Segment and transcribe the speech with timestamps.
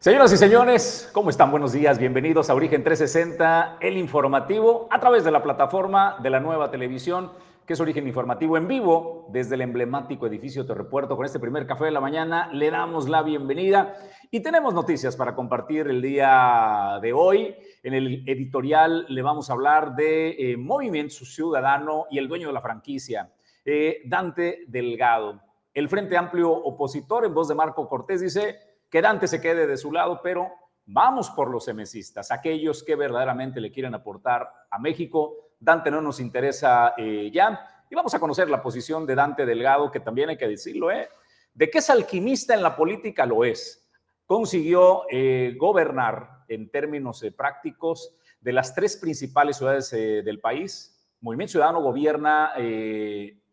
[0.00, 1.50] Señoras y señores, ¿cómo están?
[1.50, 6.38] Buenos días, bienvenidos a Origen 360, el informativo, a través de la plataforma de la
[6.38, 7.32] nueva televisión,
[7.66, 11.16] que es Origen Informativo en vivo, desde el emblemático edificio Terrepuerto.
[11.16, 13.96] Con este primer café de la mañana le damos la bienvenida
[14.30, 17.56] y tenemos noticias para compartir el día de hoy.
[17.82, 22.52] En el editorial le vamos a hablar de eh, Movimiento Ciudadano y el dueño de
[22.52, 23.32] la franquicia,
[23.64, 25.42] eh, Dante Delgado.
[25.74, 29.76] El Frente Amplio opositor, en voz de Marco Cortés, dice que Dante se quede de
[29.76, 30.50] su lado, pero
[30.86, 35.52] vamos por los semesistas, aquellos que verdaderamente le quieren aportar a México.
[35.60, 37.84] Dante no nos interesa eh, ya.
[37.90, 41.08] Y vamos a conocer la posición de Dante Delgado, que también hay que decirlo, ¿eh?
[41.52, 43.86] De que es alquimista en la política, lo es.
[44.24, 50.94] Consiguió eh, gobernar en términos eh, prácticos de las tres principales ciudades del país.
[51.20, 52.52] Movimiento Ciudadano gobierna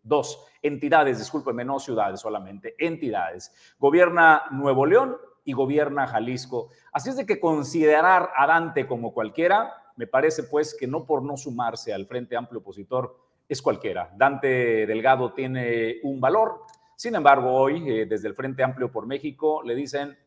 [0.05, 3.53] dos entidades, discúlpeme, no ciudades solamente, entidades.
[3.77, 6.69] Gobierna Nuevo León y gobierna Jalisco.
[6.93, 11.23] Así es de que considerar a Dante como cualquiera, me parece pues que no por
[11.23, 13.17] no sumarse al Frente Amplio Opositor
[13.47, 14.11] es cualquiera.
[14.15, 16.61] Dante Delgado tiene un valor.
[16.95, 20.17] Sin embargo, hoy eh, desde el Frente Amplio por México le dicen,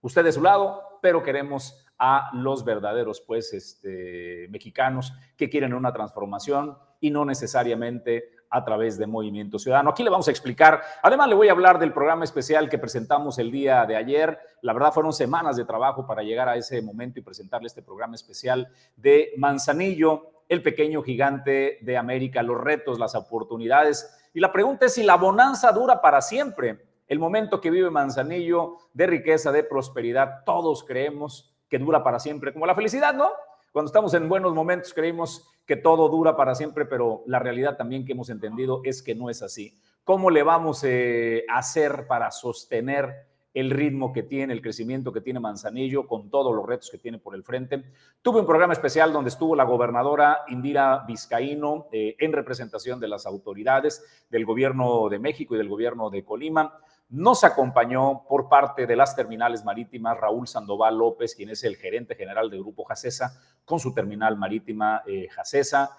[0.00, 5.92] usted de su lado, pero queremos a los verdaderos pues este, mexicanos que quieren una
[5.92, 9.90] transformación y no necesariamente a través de Movimiento Ciudadano.
[9.90, 13.38] Aquí le vamos a explicar, además le voy a hablar del programa especial que presentamos
[13.38, 14.38] el día de ayer.
[14.60, 18.14] La verdad fueron semanas de trabajo para llegar a ese momento y presentarle este programa
[18.14, 24.14] especial de Manzanillo, el pequeño gigante de América, los retos, las oportunidades.
[24.34, 26.84] Y la pregunta es si la bonanza dura para siempre.
[27.08, 32.52] El momento que vive Manzanillo de riqueza, de prosperidad, todos creemos que dura para siempre,
[32.52, 33.30] como la felicidad, ¿no?
[33.72, 38.04] Cuando estamos en buenos momentos creemos que todo dura para siempre, pero la realidad también
[38.04, 39.78] que hemos entendido es que no es así.
[40.04, 45.20] ¿Cómo le vamos eh, a hacer para sostener el ritmo que tiene, el crecimiento que
[45.20, 47.84] tiene Manzanillo, con todos los retos que tiene por el frente.
[48.22, 53.26] Tuve un programa especial donde estuvo la gobernadora Indira Vizcaíno eh, en representación de las
[53.26, 56.78] autoridades del gobierno de México y del gobierno de Colima.
[57.12, 62.14] Nos acompañó por parte de las terminales marítimas Raúl Sandoval López, quien es el gerente
[62.14, 65.90] general del Grupo Jacesa, con su terminal marítima eh, Jacesa.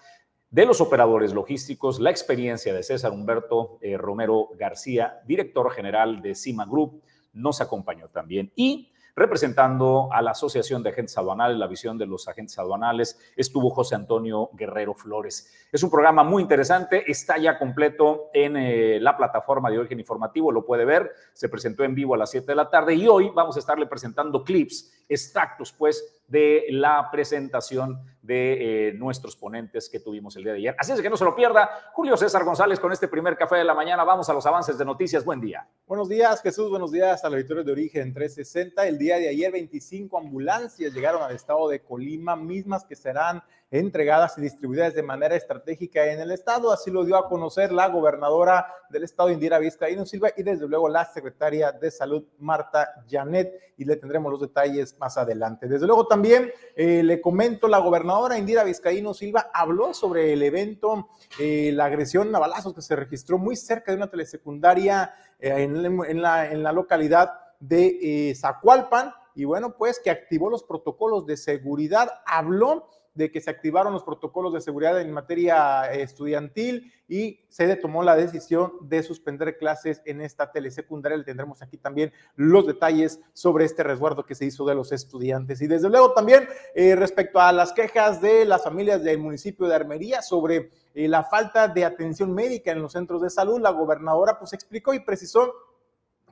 [0.50, 6.34] De los operadores logísticos, la experiencia de César Humberto eh, Romero García, director general de
[6.34, 8.52] Cima Group, nos acompañó también.
[8.56, 13.70] Y representando a la Asociación de Agentes Aduanales, la visión de los agentes aduanales, estuvo
[13.70, 15.52] José Antonio Guerrero Flores.
[15.72, 20.52] Es un programa muy interesante, está ya completo en eh, la plataforma de Origen Informativo,
[20.52, 23.32] lo puede ver, se presentó en vivo a las 7 de la tarde y hoy
[23.34, 30.00] vamos a estarle presentando clips, extractos pues de la presentación de eh, nuestros ponentes que
[30.00, 30.76] tuvimos el día de ayer.
[30.80, 31.70] Así es que no se lo pierda.
[31.92, 34.06] Julio César González con este primer café de la mañana.
[34.06, 35.26] Vamos a los avances de noticias.
[35.26, 35.68] Buen día.
[35.86, 36.70] Buenos días, Jesús.
[36.70, 38.88] Buenos días a la Victoria de Origen 360.
[38.88, 44.38] El día de ayer, 25 ambulancias llegaron al estado de Colima, mismas que serán entregadas
[44.38, 46.72] y distribuidas de manera estratégica en el estado.
[46.72, 50.88] Así lo dio a conocer la gobernadora del estado, Indira Vizcaíno Silva, y desde luego
[50.88, 55.68] la secretaria de Salud, Marta Janet, y le tendremos los detalles más adelante.
[55.68, 61.10] Desde luego también eh, le comento, la gobernadora Indira Vizcaíno Silva habló sobre el evento,
[61.40, 66.22] eh, la agresión a balazos que se registró muy cerca de una telesecundaria eh, en,
[66.22, 72.22] la, en la localidad de Zacualpan, y bueno, pues que activó los protocolos de seguridad,
[72.26, 78.02] habló de que se activaron los protocolos de seguridad en materia estudiantil y se tomó
[78.02, 81.18] la decisión de suspender clases en esta telesecundaria.
[81.18, 85.62] Le tendremos aquí también los detalles sobre este resguardo que se hizo de los estudiantes.
[85.62, 89.76] Y desde luego también eh, respecto a las quejas de las familias del municipio de
[89.76, 94.40] Armería sobre eh, la falta de atención médica en los centros de salud, la gobernadora
[94.40, 95.54] pues explicó y precisó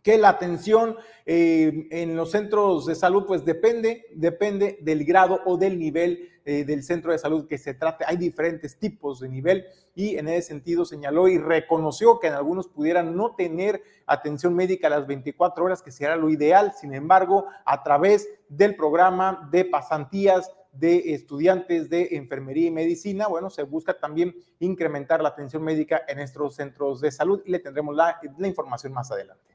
[0.02, 0.96] que la atención
[1.26, 6.66] eh, en los centros de salud pues depende, depende del grado o del nivel eh,
[6.66, 8.04] del centro de salud que se trate.
[8.08, 9.64] Hay diferentes tipos de nivel
[9.94, 14.88] y en ese sentido señaló y reconoció que en algunos pudieran no tener atención médica
[14.88, 16.74] a las 24 horas, que sería lo ideal.
[16.74, 23.52] Sin embargo, a través del programa de pasantías de estudiantes de enfermería y medicina, bueno,
[23.52, 27.96] se busca también incrementar la atención médica en estos centros de salud y le tendremos
[27.96, 29.51] la información más adelante.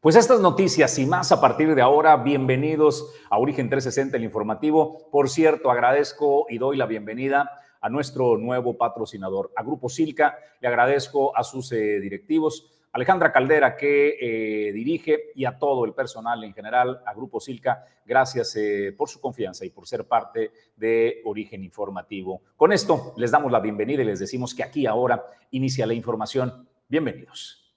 [0.00, 5.10] Pues estas noticias y más a partir de ahora, bienvenidos a Origen 360, el informativo.
[5.10, 7.50] Por cierto, agradezco y doy la bienvenida
[7.80, 10.38] a nuestro nuevo patrocinador, a Grupo Silca.
[10.60, 15.94] Le agradezco a sus eh, directivos, Alejandra Caldera, que eh, dirige, y a todo el
[15.94, 17.84] personal en general, a Grupo Silca.
[18.06, 22.42] Gracias eh, por su confianza y por ser parte de Origen Informativo.
[22.56, 26.68] Con esto les damos la bienvenida y les decimos que aquí ahora inicia la información.
[26.88, 27.67] Bienvenidos.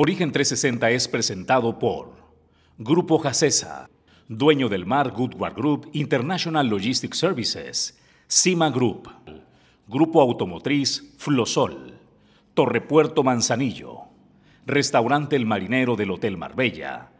[0.00, 2.12] Origen 360 es presentado por
[2.78, 3.90] Grupo Jacesa,
[4.28, 7.98] dueño del mar Goodward Group International Logistics Services,
[8.28, 9.10] Cima Group,
[9.88, 11.98] Grupo Automotriz Flosol,
[12.54, 14.02] Torrepuerto Manzanillo,
[14.66, 17.10] Restaurante El Marinero del Hotel Marbella,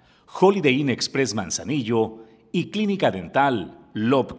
[0.41, 4.39] Holiday Inn Express Manzanillo y Clínica Dental Lobk.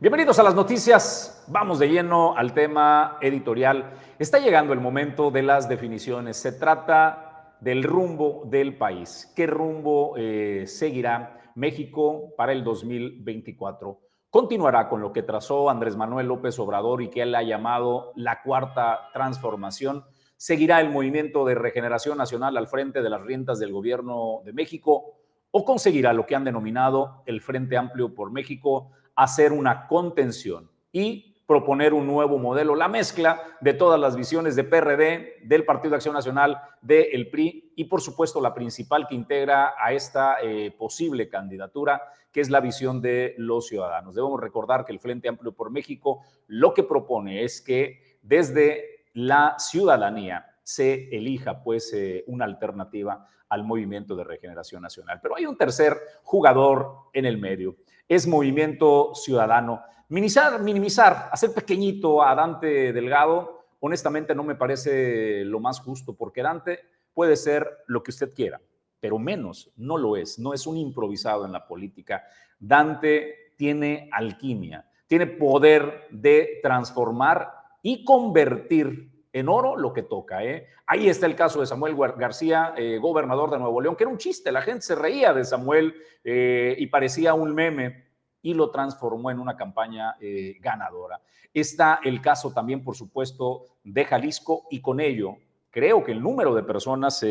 [0.00, 1.44] Bienvenidos a las noticias.
[1.48, 3.92] Vamos de lleno al tema editorial.
[4.18, 6.38] Está llegando el momento de las definiciones.
[6.38, 7.25] Se trata
[7.60, 9.32] del rumbo del país.
[9.34, 14.00] ¿Qué rumbo eh, seguirá México para el 2024?
[14.30, 18.42] Continuará con lo que trazó Andrés Manuel López Obrador y que él ha llamado la
[18.42, 20.04] cuarta transformación.
[20.36, 25.14] Seguirá el movimiento de regeneración nacional al frente de las riendas del gobierno de México
[25.50, 31.25] o conseguirá lo que han denominado el Frente Amplio por México hacer una contención y
[31.46, 35.96] proponer un nuevo modelo, la mezcla de todas las visiones de PRD, del Partido de
[35.96, 41.28] Acción Nacional, del PRI y por supuesto la principal que integra a esta eh, posible
[41.28, 42.02] candidatura,
[42.32, 44.14] que es la visión de los ciudadanos.
[44.16, 49.54] Debemos recordar que el Frente Amplio por México lo que propone es que desde la
[49.58, 55.20] ciudadanía se elija pues eh, una alternativa al movimiento de regeneración nacional.
[55.22, 57.76] Pero hay un tercer jugador en el medio
[58.08, 59.82] es movimiento ciudadano.
[60.08, 66.42] Minimizar, minimizar, hacer pequeñito a Dante Delgado, honestamente no me parece lo más justo, porque
[66.42, 66.80] Dante
[67.12, 68.60] puede ser lo que usted quiera,
[69.00, 72.22] pero menos no lo es, no es un improvisado en la política.
[72.58, 77.52] Dante tiene alquimia, tiene poder de transformar
[77.82, 80.42] y convertir en oro lo que toca.
[80.42, 80.66] ¿eh?
[80.86, 84.16] Ahí está el caso de Samuel García, eh, gobernador de Nuevo León, que era un
[84.16, 85.94] chiste, la gente se reía de Samuel
[86.24, 88.06] eh, y parecía un meme
[88.40, 90.16] y lo transformó en una campaña
[90.60, 91.20] ganadora.
[91.52, 95.36] Está el caso también, por supuesto, de Jalisco y con ello
[95.70, 97.24] creo que el número de personas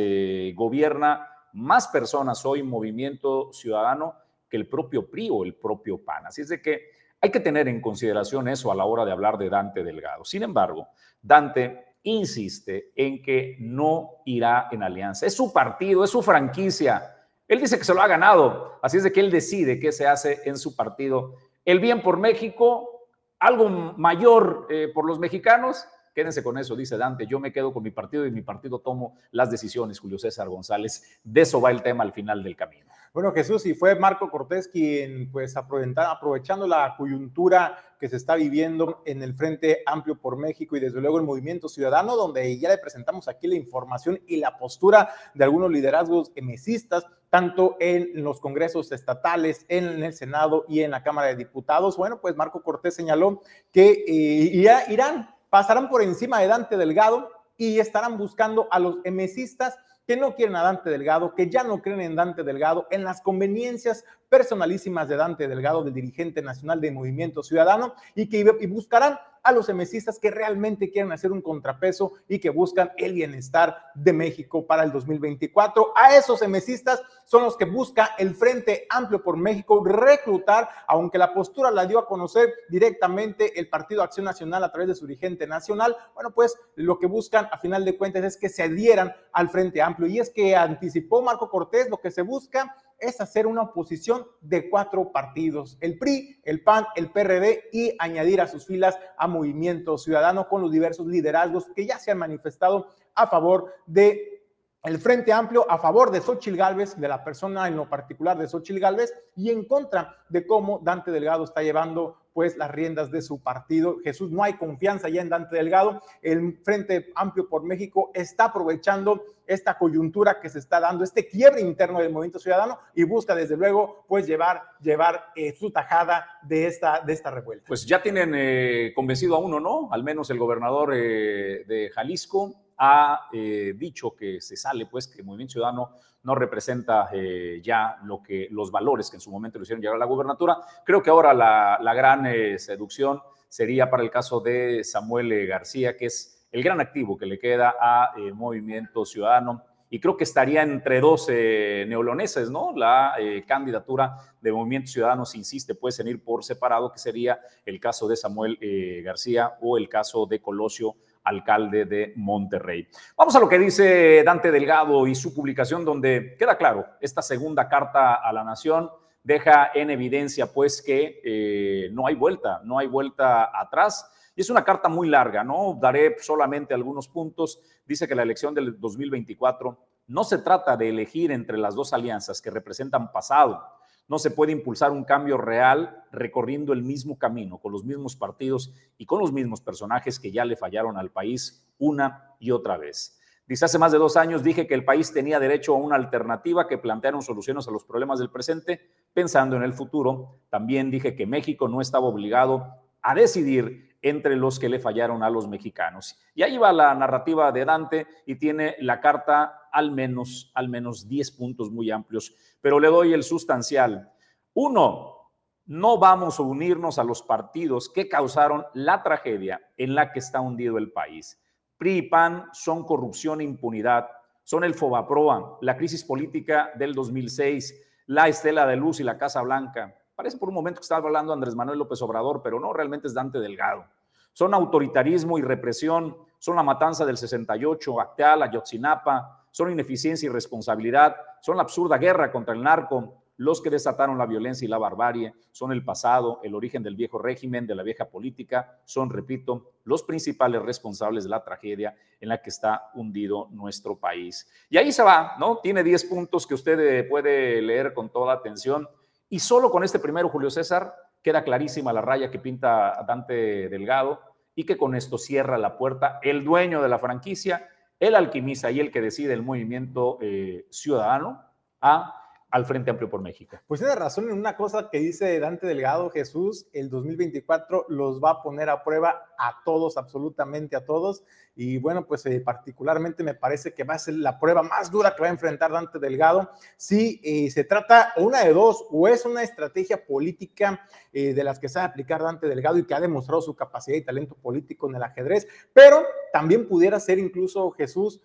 [0.54, 4.16] gobierna más personas hoy Movimiento Ciudadano
[4.50, 6.28] que el propio PRI o el propio PAN.
[6.28, 6.82] Así es de que
[7.22, 10.26] hay que tener en consideración eso a la hora de hablar de Dante Delgado.
[10.26, 10.90] Sin embargo,
[11.22, 15.26] Dante insiste en que no irá en alianza.
[15.26, 17.28] Es su partido, es su franquicia.
[17.48, 20.08] Él dice que se lo ha ganado, así es de que él decide qué se
[20.08, 21.36] hace en su partido.
[21.64, 23.10] El bien por México,
[23.40, 27.84] algo mayor eh, por los mexicanos, quédense con eso, dice Dante, yo me quedo con
[27.84, 31.20] mi partido y mi partido tomo las decisiones, Julio César González.
[31.24, 32.95] De eso va el tema al final del camino.
[33.16, 39.04] Bueno, Jesús, y fue Marco Cortés quien, pues, aprovechando la coyuntura que se está viviendo
[39.06, 42.78] en el Frente Amplio por México y desde luego el Movimiento Ciudadano, donde ya le
[42.78, 48.92] presentamos aquí la información y la postura de algunos liderazgos emesistas, tanto en los congresos
[48.92, 51.96] estatales, en el Senado y en la Cámara de Diputados.
[51.96, 53.42] Bueno, pues Marco Cortés señaló
[53.72, 59.80] que eh, irán, pasarán por encima de Dante Delgado y estarán buscando a los emesistas
[60.08, 63.22] que no quieren a Dante Delgado, que ya no creen en Dante Delgado, en las
[63.22, 69.18] conveniencias personalísimas de Dante Delgado, del dirigente nacional de Movimiento Ciudadano, y que y buscarán
[69.46, 74.12] a los emesistas que realmente quieren hacer un contrapeso y que buscan el bienestar de
[74.12, 75.94] México para el 2024.
[75.96, 81.34] A esos emesistas son los que busca el Frente Amplio por México reclutar, aunque la
[81.34, 85.46] postura la dio a conocer directamente el Partido Acción Nacional a través de su dirigente
[85.46, 85.96] nacional.
[86.16, 89.82] Bueno, pues lo que buscan a final de cuentas es que se adhieran al Frente
[89.82, 90.08] Amplio.
[90.08, 94.70] Y es que anticipó Marco Cortés, lo que se busca es hacer una oposición de
[94.70, 99.98] cuatro partidos, el PRI, el PAN, el PRD y añadir a sus filas a Movimiento
[99.98, 104.36] Ciudadano con los diversos liderazgos que ya se han manifestado a favor de
[104.84, 108.48] el Frente Amplio a favor de Xochil Gálvez, de la persona en lo particular de
[108.48, 113.22] Xochil Gálvez, y en contra de cómo Dante Delgado está llevando pues las riendas de
[113.22, 114.00] su partido.
[114.04, 116.02] Jesús, no hay confianza ya en Dante Delgado.
[116.22, 121.62] El Frente Amplio por México está aprovechando esta coyuntura que se está dando, este quiebre
[121.62, 126.68] interno del movimiento ciudadano y busca desde luego pues llevar, llevar eh, su tajada de
[126.68, 127.68] esta, de esta revuelta.
[127.70, 129.88] Pues ya tienen eh, convencido a uno, ¿no?
[129.94, 135.24] Al menos el gobernador eh, de Jalisco, ha eh, dicho que se sale, pues que
[135.24, 135.92] Movimiento Ciudadano
[136.24, 139.96] no representa eh, ya lo que, los valores que en su momento le hicieron llegar
[139.96, 140.58] a la gubernatura.
[140.84, 146.08] Creo que ahora la, gran eh, seducción sería para el caso de Samuel García, que
[146.08, 149.64] es el gran activo que le queda a Movimiento Ciudadano.
[149.90, 152.74] Y creo que estaría entre dos neoloneses, ¿no?
[152.76, 153.16] La
[153.48, 158.08] candidatura de Movimiento Ciudadano se insiste, pues, en ir por separado, que sería el caso
[158.08, 158.58] de Samuel
[159.04, 162.88] García o el caso de Colosio alcalde de Monterrey.
[163.18, 167.68] Vamos a lo que dice Dante Delgado y su publicación donde queda claro, esta segunda
[167.68, 168.90] carta a la nación
[169.26, 174.10] deja en evidencia pues que eh, no hay vuelta, no hay vuelta atrás.
[174.36, 175.78] Y es una carta muy larga, ¿no?
[175.82, 177.60] Daré solamente algunos puntos.
[177.86, 179.78] Dice que la elección del 2024
[180.08, 183.64] No se trata de elegir entre las dos alianzas que representan pasado.
[184.08, 188.74] No se puede impulsar un cambio real recorriendo el mismo camino, con los mismos partidos
[188.98, 193.20] y con los mismos personajes que ya le fallaron al país una y otra vez.
[193.48, 196.68] Dice, hace más de dos años dije que el país tenía derecho a una alternativa
[196.68, 198.82] que plantearon soluciones a los problemas del presente,
[199.14, 200.40] pensando en el futuro.
[200.50, 202.66] También dije que México no estaba obligado
[203.04, 206.16] a decidir entre los que le fallaron a los mexicanos.
[206.36, 211.08] Y ahí va la narrativa de Dante y tiene la carta al menos, al menos
[211.08, 214.12] 10 puntos muy amplios, pero le doy el sustancial.
[214.54, 215.32] Uno,
[215.66, 220.40] no vamos a unirnos a los partidos que causaron la tragedia en la que está
[220.40, 221.42] hundido el país.
[221.78, 224.08] PRI y PAN son corrupción e impunidad,
[224.44, 229.42] son el FOBAPROA, la crisis política del 2006, la Estela de Luz y la Casa
[229.42, 229.96] Blanca.
[230.16, 233.14] Parece por un momento que estaba hablando Andrés Manuel López Obrador, pero no, realmente es
[233.14, 233.86] Dante Delgado.
[234.34, 241.16] Son autoritarismo y represión, son la matanza del 68, Acteal, Ayotzinapa, son ineficiencia y responsabilidad,
[241.42, 245.34] son la absurda guerra contra el narco, los que desataron la violencia y la barbarie
[245.52, 250.04] son el pasado, el origen del viejo régimen, de la vieja política, son, repito, los
[250.04, 254.50] principales responsables de la tragedia en la que está hundido nuestro país.
[254.70, 255.58] Y ahí se va, ¿no?
[255.58, 258.88] Tiene 10 puntos que usted puede leer con toda atención.
[259.30, 264.22] Y solo con este primero, Julio César, queda clarísima la raya que pinta Dante Delgado
[264.54, 267.68] y que con esto cierra la puerta el dueño de la franquicia,
[268.00, 271.44] el alquimista y el que decide el movimiento eh, ciudadano
[271.82, 273.58] a al Frente Amplio por México.
[273.68, 278.30] Pues tiene razón en una cosa que dice Dante Delgado, Jesús, el 2024 los va
[278.30, 281.24] a poner a prueba a todos, absolutamente a todos.
[281.56, 285.16] Y bueno, pues eh, particularmente me parece que va a ser la prueba más dura
[285.16, 286.50] que va a enfrentar Dante Delgado.
[286.76, 291.60] Si eh, se trata una de dos, o es una estrategia política eh, de las
[291.60, 294.96] que sabe aplicar Dante Delgado y que ha demostrado su capacidad y talento político en
[294.96, 298.22] el ajedrez, pero también pudiera ser incluso Jesús,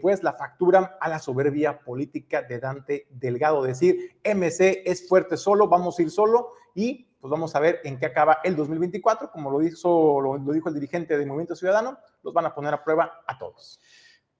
[0.00, 3.64] pues la factura a la soberbia política de Dante Delgado.
[3.64, 7.98] Decir, MC es fuerte solo, vamos a ir solo y pues vamos a ver en
[7.98, 9.32] qué acaba el 2024.
[9.32, 12.84] Como lo, hizo, lo, dijo el dirigente del Movimiento Ciudadano, los van a poner a
[12.84, 13.80] prueba a todos.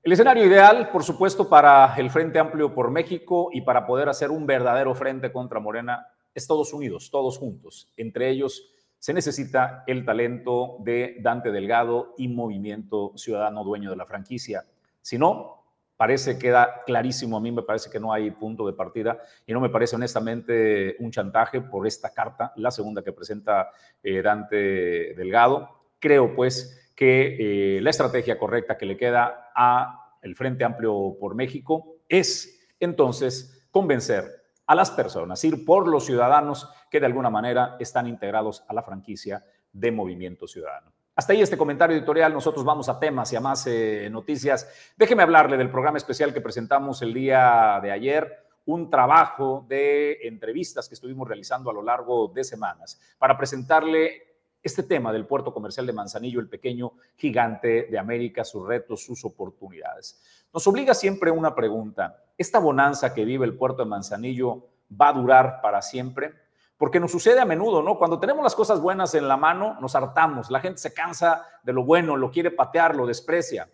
[0.05, 4.31] El escenario ideal, por supuesto, para el Frente Amplio por México y para poder hacer
[4.31, 7.93] un verdadero frente contra Morena es todos unidos, todos juntos.
[7.97, 14.07] Entre ellos se necesita el talento de Dante Delgado y Movimiento Ciudadano, dueño de la
[14.07, 14.65] franquicia.
[15.03, 15.66] Si no,
[15.97, 19.61] parece, queda clarísimo, a mí me parece que no hay punto de partida y no
[19.61, 23.71] me parece honestamente un chantaje por esta carta, la segunda que presenta
[24.03, 25.69] eh, Dante Delgado.
[25.99, 31.35] Creo pues que eh, la estrategia correcta que le queda a el Frente Amplio por
[31.35, 34.25] México es entonces convencer
[34.67, 38.83] a las personas, ir por los ciudadanos que de alguna manera están integrados a la
[38.83, 40.96] franquicia de Movimiento Ciudadano.
[41.17, 42.31] Hasta ahí este comentario editorial.
[42.35, 44.69] Nosotros vamos a temas y a más eh, noticias.
[44.99, 48.31] Déjeme hablarle del programa especial que presentamos el día de ayer,
[48.67, 54.25] un trabajo de entrevistas que estuvimos realizando a lo largo de semanas para presentarle
[54.63, 59.25] este tema del puerto comercial de Manzanillo, el pequeño gigante de América, sus retos, sus
[59.25, 60.23] oportunidades.
[60.53, 62.25] Nos obliga siempre una pregunta.
[62.37, 66.35] ¿Esta bonanza que vive el puerto de Manzanillo va a durar para siempre?
[66.77, 67.99] Porque nos sucede a menudo, ¿no?
[67.99, 70.51] Cuando tenemos las cosas buenas en la mano, nos hartamos.
[70.51, 73.69] La gente se cansa de lo bueno, lo quiere patear, lo desprecia.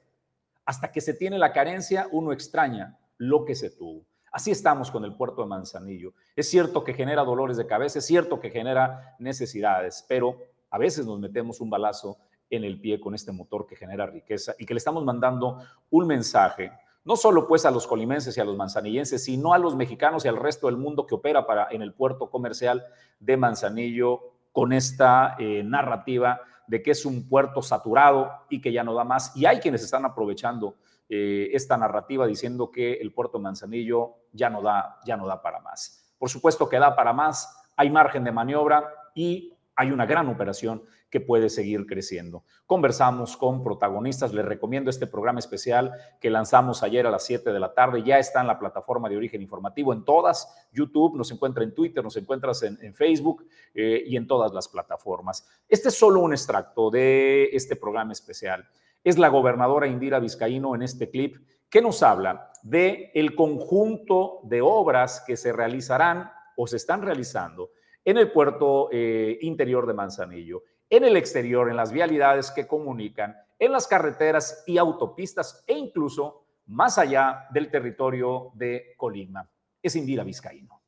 [0.64, 4.04] Hasta que se tiene la carencia, uno extraña lo que se tuvo.
[4.32, 6.14] Así estamos con el puerto de Manzanillo.
[6.35, 10.38] Es cierto que genera dolores de cabeza, es cierto que genera necesidades, pero
[10.71, 12.16] a veces nos metemos un balazo
[12.49, 15.59] en el pie con este motor que genera riqueza y que le estamos mandando
[15.90, 16.73] un mensaje
[17.04, 20.28] no solo pues a los colimenses y a los manzanillenses, sino a los mexicanos y
[20.28, 22.85] al resto del mundo que opera en el puerto comercial
[23.18, 24.21] de Manzanillo
[24.52, 29.04] con esta eh, narrativa de que es un puerto saturado y que ya no da
[29.04, 29.37] más.
[29.37, 30.76] Y hay quienes están aprovechando
[31.09, 35.61] eh, esta narrativa diciendo que el puerto Manzanillo ya no, da, ya no da para
[35.61, 36.14] más.
[36.18, 40.83] Por supuesto que da para más, hay margen de maniobra y hay una gran operación
[41.12, 42.43] que puede seguir creciendo.
[42.67, 47.61] Conversamos con protagonistas, les recomiendo este programa especial que lanzamos ayer a las 7 de
[47.61, 51.64] la tarde, ya está en la plataforma de origen informativo, en todas, YouTube, nos encuentra
[51.64, 55.47] en Twitter, nos encuentras en, Facebook eh, y en todas las plataformas.
[55.69, 58.67] Este es solo un extracto de este programa especial.
[59.05, 61.37] Es la gobernadora Indira Vizcaíno en este clip
[61.69, 67.71] que nos habla de el conjunto de obras que se realizarán o se están realizando
[68.04, 73.37] en el puerto eh, interior de Manzanillo, en el exterior, en las vialidades que comunican,
[73.59, 79.49] en las carreteras y autopistas e incluso más allá del territorio de Colima.
[79.82, 80.80] Es Indira Vizcaíno.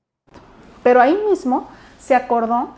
[0.83, 1.69] Pero ahí mismo
[1.99, 2.75] se acordó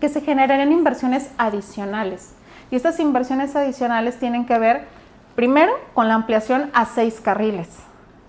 [0.00, 2.34] que se generarían inversiones adicionales.
[2.70, 4.86] Y estas inversiones adicionales tienen que ver,
[5.34, 7.68] primero, con la ampliación a seis carriles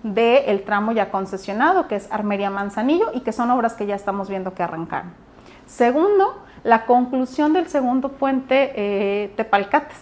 [0.02, 4.28] del tramo ya concesionado, que es Armería Manzanillo, y que son obras que ya estamos
[4.28, 5.12] viendo que arrancaron.
[5.66, 9.98] Segundo, la conclusión del segundo puente eh, Tepalcates,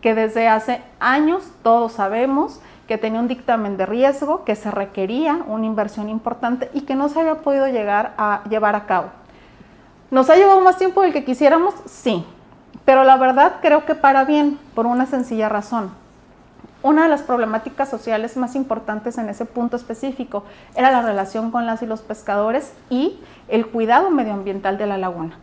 [0.00, 5.42] que desde hace años todos sabemos que tenía un dictamen de riesgo, que se requería
[5.46, 9.10] una inversión importante y que no se había podido llegar a llevar a cabo.
[10.10, 11.74] ¿Nos ha llevado más tiempo del que quisiéramos?
[11.86, 12.26] Sí,
[12.84, 16.01] pero la verdad creo que para bien, por una sencilla razón.
[16.82, 20.42] Una de las problemáticas sociales más importantes en ese punto específico
[20.74, 25.38] era la relación con las y los pescadores y el cuidado medioambiental de la laguna.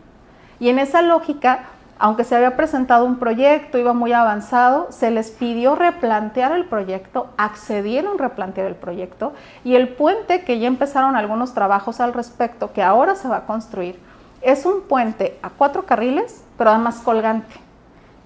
[0.58, 1.60] Y en esa lógica,
[1.98, 7.30] aunque se había presentado un proyecto, iba muy avanzado, se les pidió replantear el proyecto,
[7.38, 9.32] accedieron a replantear el proyecto
[9.64, 13.46] y el puente, que ya empezaron algunos trabajos al respecto, que ahora se va a
[13.46, 13.98] construir,
[14.42, 17.54] es un puente a cuatro carriles, pero además colgante,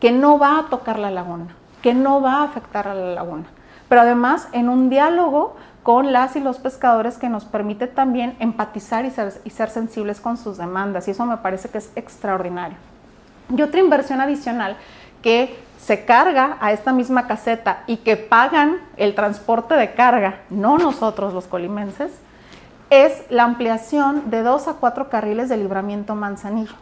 [0.01, 1.55] que no va a tocar la laguna,
[1.85, 3.45] que no va a afectar a la laguna,
[3.91, 9.05] pero además en un diálogo con las y los pescadores que nos permite también empatizar
[9.05, 12.79] y ser, sensibles con sus demandas, y eso me parece que es extraordinario.
[13.55, 14.79] Y otra inversión adicional
[15.21, 20.79] que se carga a esta misma caseta y que pagan el transporte de carga, no
[20.79, 22.13] nosotros los colimenses,
[22.89, 26.77] es la ampliación de dos a cuatro carriles de libramiento Manzanillo,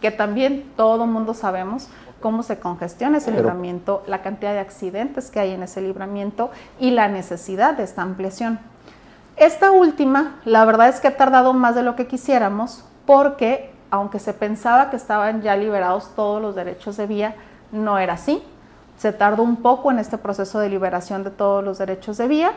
[0.00, 1.88] que también todo mundo sabemos
[2.24, 6.50] cómo se congestiona ese libramiento, la cantidad de accidentes que hay en ese libramiento
[6.80, 8.58] y la necesidad de esta ampliación.
[9.36, 14.20] Esta última, la verdad es que ha tardado más de lo que quisiéramos porque aunque
[14.20, 17.34] se pensaba que estaban ya liberados todos los derechos de vía,
[17.72, 18.42] no era así.
[18.96, 22.52] Se tardó un poco en este proceso de liberación de todos los derechos de vía,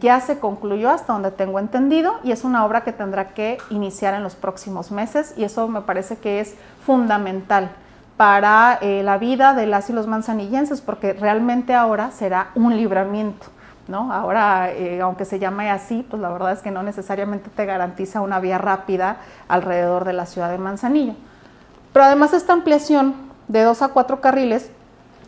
[0.00, 4.14] ya se concluyó hasta donde tengo entendido y es una obra que tendrá que iniciar
[4.14, 7.70] en los próximos meses y eso me parece que es fundamental
[8.22, 13.46] para eh, la vida de las y los manzanillenses porque realmente ahora será un libramiento.
[13.88, 14.12] ¿No?
[14.12, 18.20] Ahora, eh, aunque se llame así, pues la verdad es que no necesariamente te garantiza
[18.20, 19.16] una vía rápida
[19.48, 21.14] alrededor de la ciudad de Manzanillo.
[21.92, 23.16] Pero además esta ampliación
[23.48, 24.70] de dos a cuatro carriles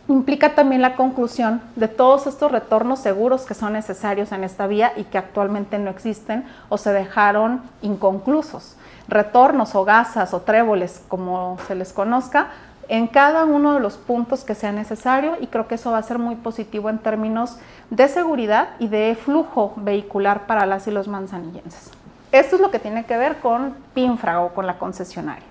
[0.07, 4.93] implica también la conclusión de todos estos retornos seguros que son necesarios en esta vía
[4.95, 8.77] y que actualmente no existen o se dejaron inconclusos.
[9.09, 12.47] Retornos o gasas o tréboles, como se les conozca,
[12.87, 16.03] en cada uno de los puntos que sea necesario y creo que eso va a
[16.03, 17.57] ser muy positivo en términos
[17.89, 21.91] de seguridad y de flujo vehicular para las y los manzanillenses.
[22.31, 25.45] Esto es lo que tiene que ver con PINFRA o con la concesionaria.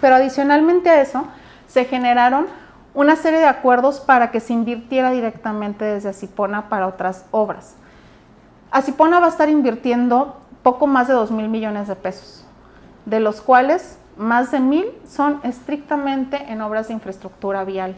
[0.00, 1.26] Pero adicionalmente a eso,
[1.66, 2.46] se generaron
[2.94, 7.74] una serie de acuerdos para que se invirtiera directamente desde Asipona para otras obras.
[8.70, 12.44] Asipona va a estar invirtiendo poco más de 2 mil millones de pesos,
[13.04, 17.94] de los cuales más de mil son estrictamente en obras de infraestructura vial.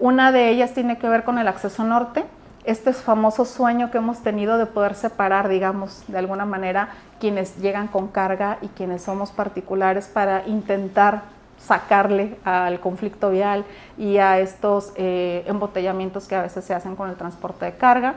[0.00, 2.24] Una de ellas tiene que ver con el acceso norte,
[2.64, 6.88] este famoso sueño que hemos tenido de poder separar, digamos, de alguna manera,
[7.20, 11.22] quienes llegan con carga y quienes somos particulares para intentar
[11.58, 13.64] sacarle al conflicto vial
[13.96, 18.16] y a estos eh, embotellamientos que a veces se hacen con el transporte de carga.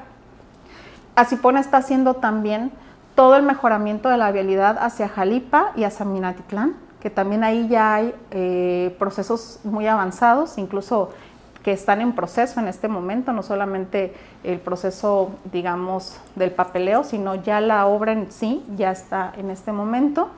[1.16, 2.72] Asipona está haciendo también
[3.16, 7.96] todo el mejoramiento de la vialidad hacia Jalipa y hacia Minatitlán, que también ahí ya
[7.96, 11.12] hay eh, procesos muy avanzados, incluso
[11.64, 17.36] que están en proceso en este momento, no solamente el proceso, digamos, del papeleo, sino
[17.36, 20.30] ya la obra en sí ya está en este momento.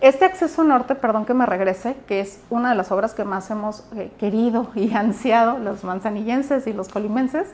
[0.00, 3.50] Este acceso norte, perdón que me regrese, que es una de las obras que más
[3.50, 7.48] hemos eh, querido y ansiado los manzanillenses y los colimenses,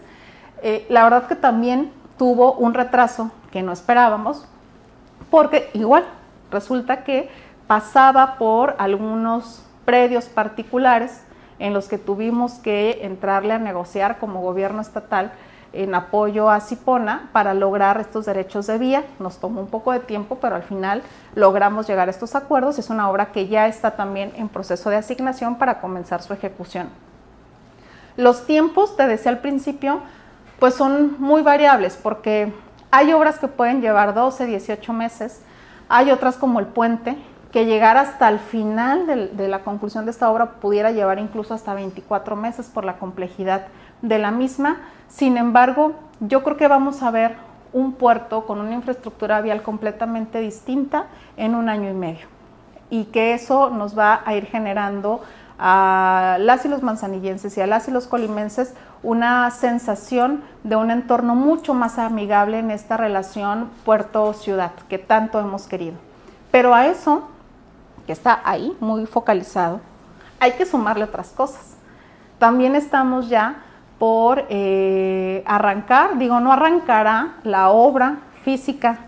[0.62, 4.46] eh, la verdad que también tuvo un retraso que no esperábamos,
[5.30, 6.04] porque igual
[6.50, 7.28] resulta que
[7.66, 11.22] pasaba por algunos predios particulares
[11.58, 15.32] en los que tuvimos que entrarle a negociar como gobierno estatal
[15.72, 19.04] en apoyo a Cipona para lograr estos derechos de vía.
[19.18, 21.02] Nos tomó un poco de tiempo, pero al final
[21.34, 22.78] logramos llegar a estos acuerdos.
[22.78, 26.88] Es una obra que ya está también en proceso de asignación para comenzar su ejecución.
[28.16, 30.00] Los tiempos, te decía al principio,
[30.58, 32.52] pues son muy variables porque
[32.90, 35.40] hay obras que pueden llevar 12, 18 meses,
[35.88, 37.16] hay otras como el puente,
[37.52, 41.54] que llegar hasta el final de, de la conclusión de esta obra pudiera llevar incluso
[41.54, 43.66] hasta 24 meses por la complejidad
[44.00, 44.80] de la misma.
[45.08, 47.36] Sin embargo, yo creo que vamos a ver
[47.72, 52.26] un puerto con una infraestructura vial completamente distinta en un año y medio
[52.90, 55.22] y que eso nos va a ir generando
[55.58, 60.90] a las y los manzanillenses y a las y los colimenses una sensación de un
[60.90, 65.94] entorno mucho más amigable en esta relación puerto-ciudad que tanto hemos querido.
[66.50, 67.28] Pero a eso,
[68.06, 69.80] que está ahí muy focalizado,
[70.40, 71.76] hay que sumarle otras cosas.
[72.38, 73.62] También estamos ya
[73.98, 78.98] por eh, arrancar, digo, no arrancará la obra física,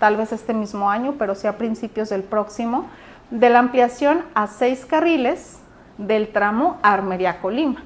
[0.00, 2.86] tal vez este mismo año, pero sí a principios del próximo,
[3.30, 5.60] de la ampliación a seis carriles
[5.96, 7.84] del tramo Armería-Colima,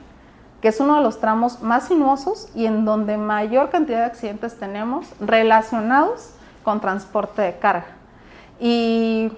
[0.62, 4.58] que es uno de los tramos más sinuosos y en donde mayor cantidad de accidentes
[4.58, 6.30] tenemos relacionados
[6.64, 7.86] con transporte de carga.
[8.58, 9.30] Y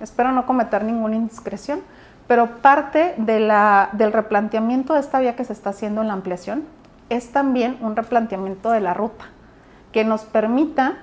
[0.00, 1.80] espero no cometer ninguna indiscreción,
[2.26, 6.64] pero parte del replanteamiento de esta vía que se está haciendo en la ampliación
[7.08, 9.26] es también un replanteamiento de la ruta
[9.92, 10.94] que nos permita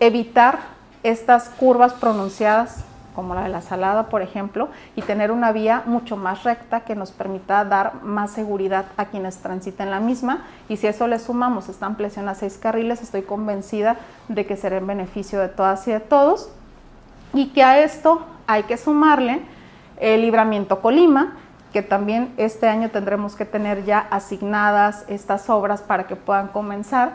[0.00, 0.58] evitar
[1.02, 6.18] estas curvas pronunciadas como la de la Salada, por ejemplo, y tener una vía mucho
[6.18, 10.44] más recta que nos permita dar más seguridad a quienes transiten la misma.
[10.68, 13.96] Y si eso le sumamos esta ampliación a seis carriles, estoy convencida
[14.28, 16.50] de que será en beneficio de todas y de todos.
[17.34, 19.40] Y que a esto hay que sumarle
[19.98, 21.36] el libramiento Colima,
[21.72, 27.12] que también este año tendremos que tener ya asignadas estas obras para que puedan comenzar.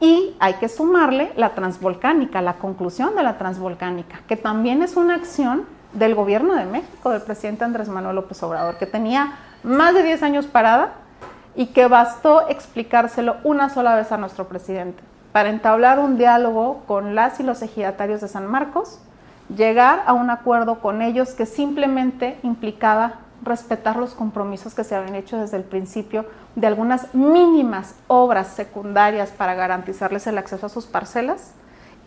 [0.00, 5.14] Y hay que sumarle la transvolcánica, la conclusión de la transvolcánica, que también es una
[5.14, 10.02] acción del gobierno de México, del presidente Andrés Manuel López Obrador, que tenía más de
[10.02, 10.94] 10 años parada
[11.54, 15.02] y que bastó explicárselo una sola vez a nuestro presidente
[15.32, 19.00] para entablar un diálogo con las y los ejidatarios de San Marcos,
[19.56, 25.14] llegar a un acuerdo con ellos que simplemente implicaba respetar los compromisos que se habían
[25.16, 30.86] hecho desde el principio de algunas mínimas obras secundarias para garantizarles el acceso a sus
[30.86, 31.52] parcelas.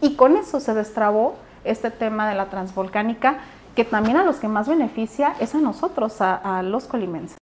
[0.01, 3.39] Y con eso se destrabó este tema de la transvolcánica,
[3.75, 7.37] que también a los que más beneficia es a nosotros, a, los colimenses.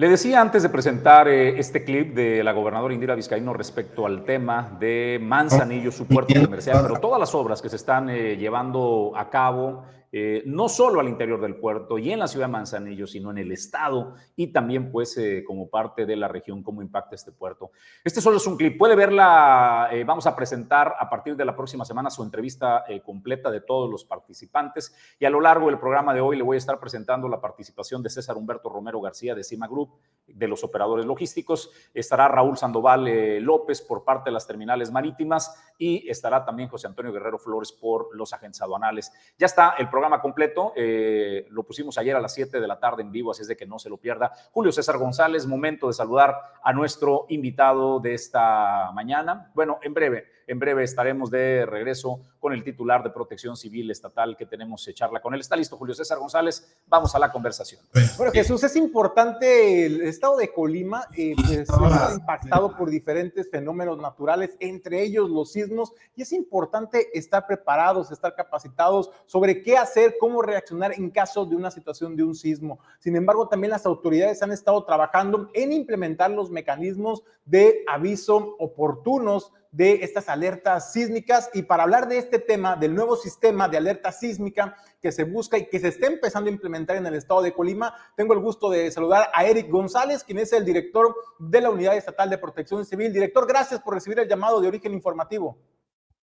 [0.00, 4.24] Le decía antes de presentar eh, este clip de la gobernadora Indira Vizcaíno respecto al
[4.24, 9.12] tema de Manzanillo, su puerto comercial, pero todas las obras que se están eh, llevando
[9.14, 13.06] a cabo eh, no solo al interior del puerto y en la ciudad de Manzanillo,
[13.06, 17.14] sino en el estado y también pues eh, como parte de la región, cómo impacta
[17.14, 17.70] este puerto.
[18.02, 21.54] Este solo es un clip, puede verla, eh, vamos a presentar a partir de la
[21.54, 26.12] próxima semana su entrevista completa de todos los participantes y a lo largo del programa
[26.12, 29.44] de hoy le voy a estar presentando la participación de César Humberto Romero García de
[29.44, 29.90] Cima Group,
[30.34, 36.08] de los operadores logísticos, estará Raúl Sandoval López por parte de las terminales marítimas y
[36.10, 39.12] estará también José Antonio Guerrero Flores por los agentes aduanales.
[39.38, 40.72] Ya está el programa programa completo.
[40.76, 43.56] Eh, lo pusimos ayer a las 7 de la tarde en vivo, así es de
[43.56, 44.32] que no se lo pierda.
[44.50, 49.50] Julio César González, momento de saludar a nuestro invitado de esta mañana.
[49.54, 54.36] Bueno, en breve, en breve estaremos de regreso con el titular de Protección Civil Estatal
[54.36, 55.40] que tenemos que charla con él.
[55.40, 56.76] Está listo Julio César González.
[56.88, 57.80] Vamos a la conversación.
[58.16, 63.96] Bueno, Jesús, es importante, el estado de Colima eh, pues, está impactado por diferentes fenómenos
[63.98, 70.16] naturales, entre ellos los sismos, y es importante estar preparados, estar capacitados sobre qué hacer,
[70.18, 72.80] cómo reaccionar en caso de una situación de un sismo.
[72.98, 79.52] Sin embargo, también las autoridades han estado trabajando en implementar los mecanismos de aviso oportunos
[79.72, 84.10] de estas alertas sísmicas y para hablar de este tema, del nuevo sistema de alerta
[84.10, 87.52] sísmica que se busca y que se está empezando a implementar en el estado de
[87.52, 91.70] Colima, tengo el gusto de saludar a Eric González, quien es el director de la
[91.70, 93.12] Unidad Estatal de Protección Civil.
[93.12, 95.58] Director, gracias por recibir el llamado de origen informativo.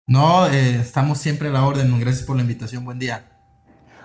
[0.07, 1.99] No, eh, estamos siempre a la orden.
[1.99, 2.83] Gracias por la invitación.
[2.83, 3.31] Buen día.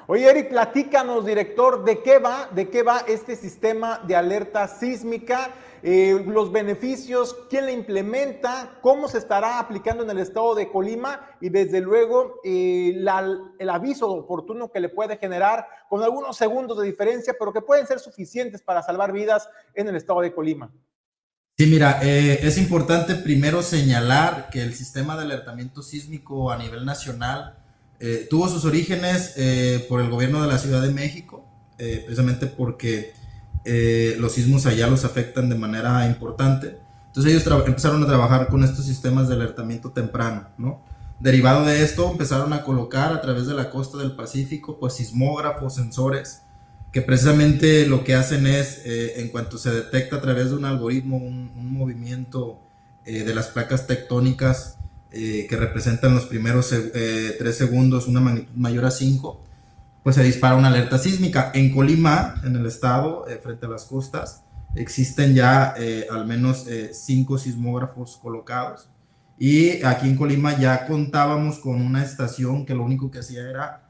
[0.09, 5.51] Oye, Eric, platícanos, director, ¿de qué va, de qué va este sistema de alerta sísmica?
[5.89, 11.31] Eh, los beneficios, quién la implementa, cómo se estará aplicando en el estado de Colima
[11.41, 12.93] y desde luego eh,
[13.61, 17.87] el aviso oportuno que le puede generar con algunos segundos de diferencia, pero que pueden
[17.87, 20.73] ser suficientes para salvar vidas en el estado de Colima.
[21.57, 26.85] Sí, mira, eh, es importante primero señalar que el sistema de alertamiento sísmico a nivel
[26.85, 27.63] nacional
[28.29, 29.37] tuvo sus orígenes
[29.89, 33.15] por el gobierno de la Ciudad de México, precisamente porque
[33.69, 36.79] eh, los sismos allá los afectan de manera importante.
[37.09, 40.85] Entonces ellos empezaron a trabajar con estos sistemas de alertamiento temprano, ¿no?
[41.19, 45.75] Derivado de esto empezaron a colocar a través de la costa del Pacífico pues sismógrafos,
[45.75, 46.43] sensores,
[46.93, 50.65] que precisamente lo que hacen es, eh, en cuanto se detecta a través de un
[50.65, 52.61] algoritmo un, movimiento
[53.05, 54.79] eh, de las placas tectónicas
[55.11, 59.46] que representan los primeros 3 segundos, una magnitud mayor a 5,
[60.07, 61.51] pues se dispara una alerta sísmica.
[61.53, 64.45] En Colima, en el estado, eh, frente a las costas,
[64.77, 68.89] existen ya eh, al menos eh, cinco sismógrafos colocados.
[69.37, 73.83] Y aquí en Colima ya contábamos con una estación que lo único que hacía era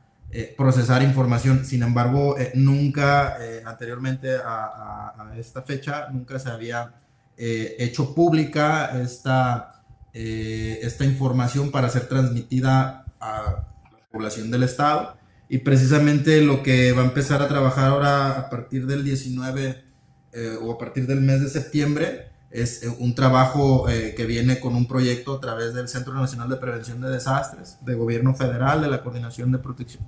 [0.56, 1.66] procesar información.
[1.66, 6.94] Sin embargo, nunca anteriormente a, a, esta fecha, nunca se había
[7.36, 9.82] hecho pública esta,
[10.14, 15.25] esta información para ser transmitida a la población del estado.
[15.48, 19.84] Y precisamente lo que va a empezar a trabajar ahora a partir del 19
[20.32, 24.60] eh, o a partir del mes de septiembre es eh, un trabajo eh, que viene
[24.60, 28.80] con un proyecto a través del Centro Nacional de Prevención de Desastres, de Gobierno Federal,
[28.80, 29.58] de la Coordinación, de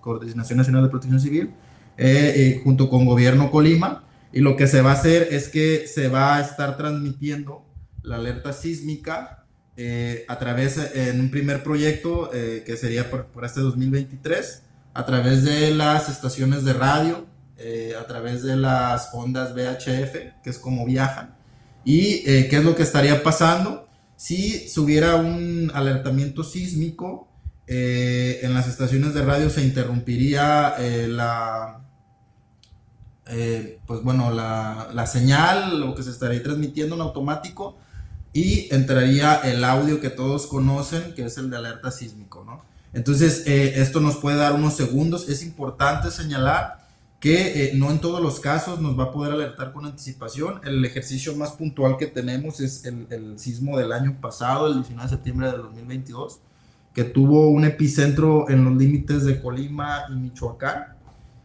[0.00, 1.50] Coordinación Nacional de Protección Civil,
[1.96, 4.04] eh, junto con Gobierno Colima.
[4.32, 7.64] Y lo que se va a hacer es que se va a estar transmitiendo
[8.02, 9.44] la alerta sísmica
[10.28, 14.62] a través, en un primer proyecto que sería por, por, este 2023,
[14.98, 17.26] a través de las estaciones de radio,
[17.98, 21.38] a través de las ondas VHF, que es como viajan,
[21.84, 23.88] ¿Y eh, qué es lo que estaría pasando?
[24.14, 27.28] Si hubiera un alertamiento sísmico,
[27.66, 31.80] eh, en las estaciones de radio se interrumpiría eh, la,
[33.86, 37.78] pues bueno, la, la, señal, lo que se estaría transmitiendo en automático,
[38.34, 42.62] y entraría el audio que todos conocen, que es el de alerta sísmico, ¿no?
[42.92, 45.28] Entonces, esto nos puede dar unos segundos.
[45.28, 46.78] Es importante señalar
[47.20, 50.60] que eh, no en todos los casos nos va a poder alertar con anticipación.
[50.64, 55.16] El ejercicio más puntual que tenemos es el, sismo del año pasado, el 19 de
[55.16, 56.40] septiembre del 2022,
[56.94, 60.94] que tuvo un epicentro en los límites de Colima y Michoacán,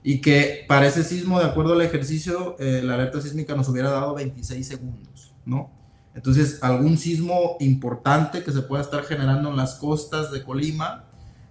[0.04, 3.90] y que para ese sismo, de acuerdo al ejercicio, eh, la alerta sísmica nos hubiera
[3.90, 5.72] dado 26 segundos, ¿no?
[6.14, 11.03] Entonces, algún sismo importante que se pueda estar generando en las costas de Colima,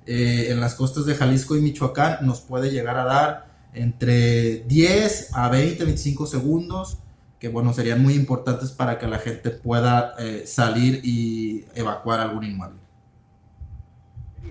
[0.07, 5.31] eh, en las costas de Jalisco y Michoacán, nos puede llegar a dar entre 10
[5.35, 6.99] a 20, 25 segundos,
[7.39, 12.45] que bueno, serían muy importantes para que la gente pueda eh, salir y evacuar algún
[12.45, 12.79] inmueble.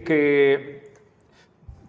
[0.05, 0.93] Que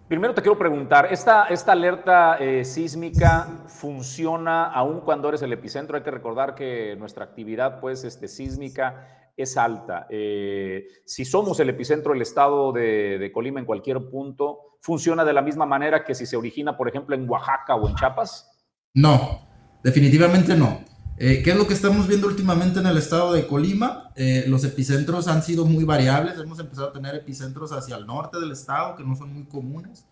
[0.07, 5.97] primero te quiero preguntar, ¿esta, esta alerta eh, sísmica funciona aún cuando eres el epicentro?
[5.97, 10.07] Hay que recordar que nuestra actividad pues, este, sísmica es alta.
[10.09, 15.41] Eh, si somos el epicentro del estado de, Colima en cualquier punto, ¿funciona de la
[15.41, 18.51] misma manera que si se origina, por ejemplo, en Oaxaca o en Chiapas?
[18.93, 19.47] No,
[19.83, 20.81] definitivamente no.
[21.17, 24.11] Eh, ¿Qué es lo que estamos viendo últimamente en el estado de Colima?
[24.15, 26.37] Eh, los epicentros han sido muy variables.
[26.39, 30.05] Hemos empezado a tener epicentros hacia el norte del estado, que no son muy comunes.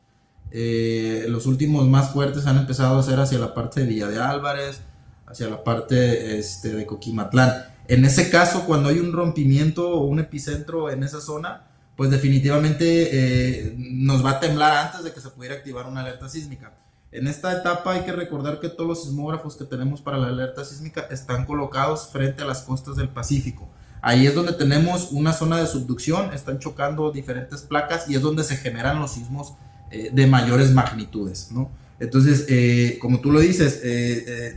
[0.51, 4.81] los últimos más fuertes han empezado a ser hacia la parte de Villa de Álvarez,
[5.25, 7.70] hacia la parte este, de Coquimatlán.
[7.87, 13.09] En ese caso, cuando hay un rompimiento o un epicentro en esa zona, pues definitivamente
[13.11, 16.73] eh, nos va a temblar antes de que se pudiera activar una alerta sísmica.
[17.11, 20.63] En esta etapa hay que recordar que todos los sismógrafos que tenemos para la alerta
[20.63, 23.67] sísmica están colocados frente a las costas del Pacífico.
[24.01, 28.43] Ahí es donde tenemos una zona de subducción, están chocando diferentes placas y es donde
[28.43, 29.53] se generan los sismos
[29.91, 31.69] eh, de mayores magnitudes, ¿no?
[32.01, 33.81] Entonces, eh, como tú lo dices,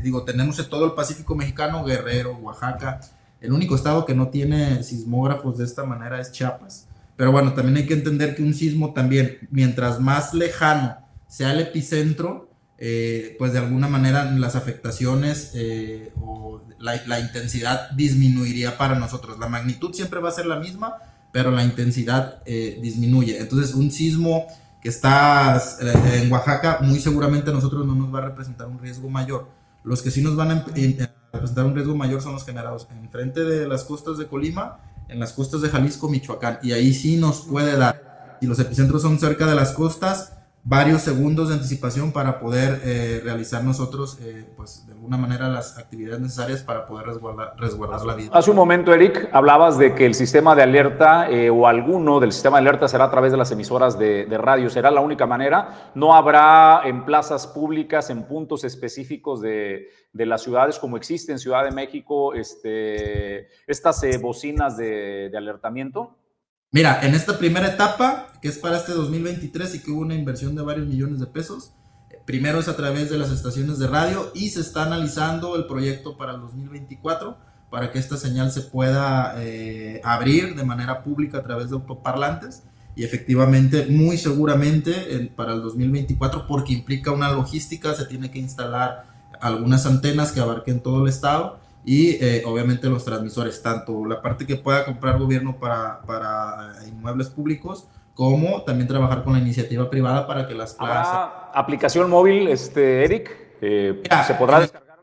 [0.02, 3.00] digo, tenemos en todo el Pacífico mexicano, Guerrero, Oaxaca,
[3.40, 6.88] el único estado que no tiene sismógrafos de esta manera es Chiapas.
[7.16, 10.96] Pero bueno, también hay que entender que un sismo también, mientras más lejano
[11.28, 18.76] sea el epicentro, eh, pues de alguna manera las afectaciones eh, o la, intensidad disminuiría
[18.76, 19.38] para nosotros.
[19.38, 20.94] La magnitud siempre va a ser la misma,
[21.32, 23.38] pero la intensidad eh, disminuye.
[23.38, 24.46] Entonces un sismo
[24.84, 25.58] que está
[26.12, 29.48] en Oaxaca muy seguramente a nosotros no nos va a representar un riesgo mayor.
[29.82, 33.44] Los que sí nos van a presentar un riesgo mayor son los generados en frente
[33.44, 37.46] de las costas de Colima, en las costas de Jalisco, Michoacán, y ahí sí nos
[37.46, 38.36] puede dar.
[38.42, 40.34] Si los epicentros son cerca de las costas,
[40.66, 45.76] varios segundos de anticipación para poder eh, realizar nosotros, eh, pues de alguna manera, las
[45.76, 48.30] actividades necesarias para poder resguardar, resguardar, la vida.
[48.32, 52.32] Hace un momento, Eric, hablabas de que el sistema de alerta eh, o alguno del
[52.32, 54.70] sistema de alerta será a través de las emisoras de, radio.
[54.70, 55.90] ¿Será la única manera?
[55.94, 61.38] ¿No habrá en plazas públicas, en puntos específicos de, de las ciudades, como existe en
[61.38, 66.16] Ciudad de México, este, estas bocinas de, de alertamiento?
[66.74, 70.56] Mira, en esta primera etapa, que es para este 2023 y que hubo una inversión
[70.56, 71.72] de varios millones de pesos,
[72.24, 76.16] primero es a través de las estaciones de radio y se está analizando el proyecto
[76.16, 77.38] para el 2024
[77.70, 82.64] para que esta señal se pueda eh, abrir de manera pública a través de autoparlantes
[82.96, 89.06] y efectivamente, muy seguramente para el 2024, porque implica una logística, se tiene que instalar
[89.40, 94.46] algunas antenas que abarquen todo el estado y eh, obviamente los transmisores, tanto la parte
[94.46, 100.26] que pueda comprar gobierno para, para inmuebles públicos, como también trabajar con la iniciativa privada
[100.26, 101.30] para que las plazas...
[101.52, 103.30] aplicación móvil, este, Eric?
[103.60, 104.96] Eh, ¿Se podrá descargar?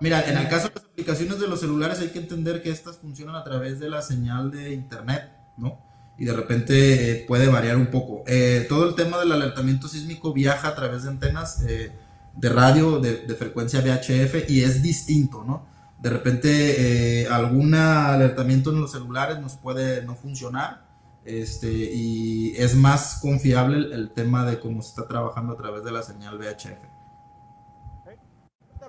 [0.00, 2.98] Mira, en el caso de las aplicaciones de los celulares hay que entender que estas
[2.98, 5.80] funcionan a través de la señal de internet, ¿no?
[6.18, 8.22] Y de repente eh, puede variar un poco.
[8.68, 13.34] todo el tema del alertamiento sísmico viaja a través de antenas de radio de, de
[13.34, 15.77] frecuencia VHF y es distinto, ¿no?
[15.98, 20.88] De repente eh, algún alertamiento en los celulares nos puede no funcionar
[21.28, 25.92] este, y es más confiable el, tema de cómo se está trabajando a través de
[25.92, 26.82] la señal VHF.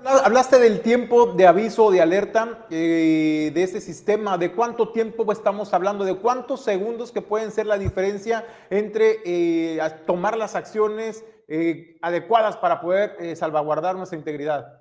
[0.06, 4.38] Hablaste del tiempo de aviso, de alerta, eh, de este sistema.
[4.38, 6.06] ¿De cuánto tiempo estamos hablando?
[6.06, 12.56] ¿De cuántos segundos que pueden ser la diferencia entre eh, tomar las acciones eh, adecuadas
[12.56, 14.79] para poder salvaguardar nuestra integridad?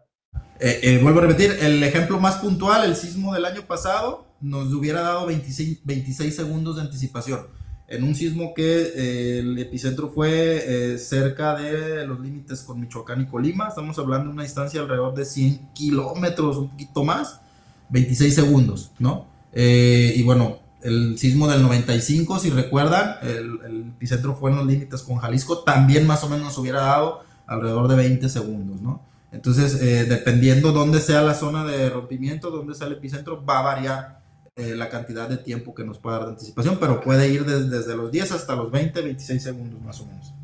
[1.03, 5.27] Vuelvo a repetir, el ejemplo más puntual, el sismo del año pasado, nos hubiera dado
[5.27, 11.57] 26, 26 segundos de anticipación en un sismo que eh, el epicentro fue eh, cerca
[11.57, 13.69] de los límites con Michoacán y Colima.
[13.69, 17.41] Estamos hablando de una distancia alrededor de 100 kilómetros, un poquito más,
[17.89, 19.27] 26 segundos, ¿no?
[19.55, 24.67] Eh, y bueno, el sismo del 95, si recuerdan, el, el, epicentro fue en los
[24.67, 29.08] límites con Jalisco, también más o menos nos hubiera dado alrededor de 20 segundos, ¿no?
[29.31, 34.19] Entonces, dependiendo dónde sea la zona de rompimiento, dónde sea el epicentro, va a variar
[34.59, 37.95] eh, la cantidad de tiempo que nos puede dar de anticipación, pero puede ir desde
[37.95, 40.35] los 10 hasta los 20, 26 segundos más o menos.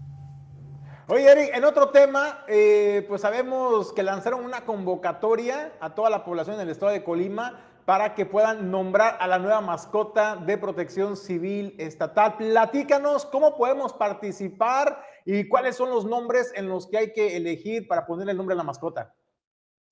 [1.08, 6.22] Oye, Eric, en otro tema, eh, pues sabemos que lanzaron una convocatoria a toda la
[6.22, 11.16] población del estado de Colima para que puedan nombrar a la nueva mascota de protección
[11.16, 12.36] civil estatal.
[12.36, 17.86] Platícanos cómo podemos participar y cuáles son los nombres en los que hay que elegir
[17.86, 19.14] para poner el nombre a la mascota.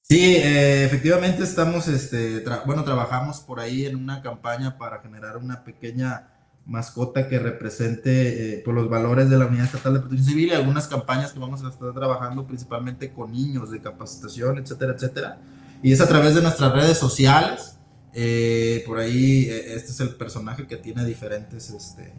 [0.02, 5.62] Sí, eh, efectivamente estamos, este, bueno, trabajamos por ahí en una campaña para generar una
[5.62, 6.28] pequeña
[6.64, 10.54] mascota que represente eh, por los valores de la Unidad Estatal de Protección Civil y
[10.54, 15.38] algunas campañas que vamos a estar trabajando principalmente con niños de capacitación, etcétera, etcétera.
[15.82, 17.78] Y es a través de nuestras redes sociales.
[18.14, 22.12] Eh, por ahí, este es el personaje que tiene diferentes, este,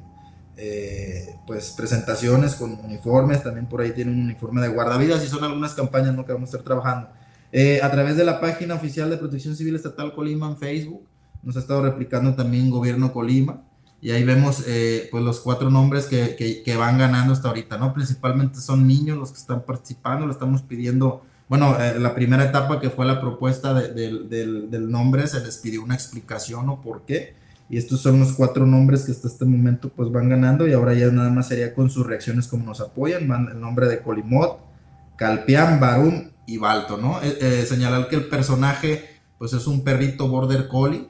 [1.45, 3.43] pues, presentaciones con uniformes.
[3.43, 6.25] También por ahí tiene un uniforme de guardavidas y son algunas campañas ¿no?
[6.25, 7.09] que vamos a estar trabajando.
[7.55, 11.07] Eh, a través de la página oficial de Protección Civil Estatal Colima en Facebook,
[11.43, 13.61] nos ha estado replicando también Gobierno Colima,
[14.01, 17.93] y ahí vemos eh, pues los cuatro nombres que, que, van ganando hasta ahorita, ¿no?
[17.93, 22.79] Principalmente son niños los que están participando, le estamos pidiendo, bueno, eh, la primera etapa
[22.79, 27.35] que fue la propuesta del, del, nombre, se les pidió una explicación o por qué,
[27.69, 30.93] y estos son los cuatro nombres que hasta este momento pues van ganando, y ahora
[30.93, 34.59] ya nada más sería con sus reacciones como nos apoyan, el nombre de Colimot,
[35.15, 37.21] Calpián, Barún y Balto, ¿no?
[37.21, 41.09] Eh, eh, señalar que el personaje, pues es un perrito border collie,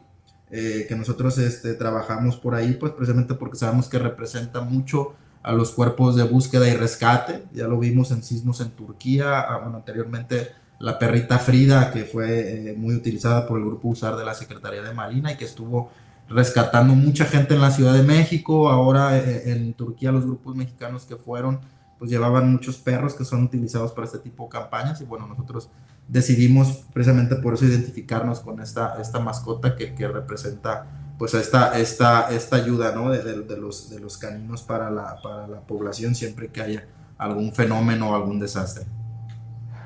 [0.52, 5.71] que nosotros este, trabajamos por ahí, pues precisamente porque sabemos que representa mucho a los
[5.71, 10.51] cuerpos de búsqueda y rescate, ya lo vimos en sismos en Turquía, ah, bueno, anteriormente
[10.79, 14.93] la perrita Frida, que fue muy utilizada por el grupo USAR de la Secretaría de
[14.93, 15.91] Marina y que estuvo
[16.29, 21.15] rescatando mucha gente en la Ciudad de México, ahora en Turquía los grupos mexicanos que
[21.15, 21.60] fueron
[22.03, 25.69] pues llevaban muchos perros que son utilizados para este tipo de campañas y bueno, nosotros
[26.08, 30.86] decidimos precisamente por eso identificarnos con esta, esta mascota que, que representa
[31.23, 33.09] pues esta, esta, esta ayuda ¿no?
[33.09, 36.86] de, de, los, de los caninos para la, para la población siempre que haya
[37.17, 38.83] algún fenómeno o algún desastre.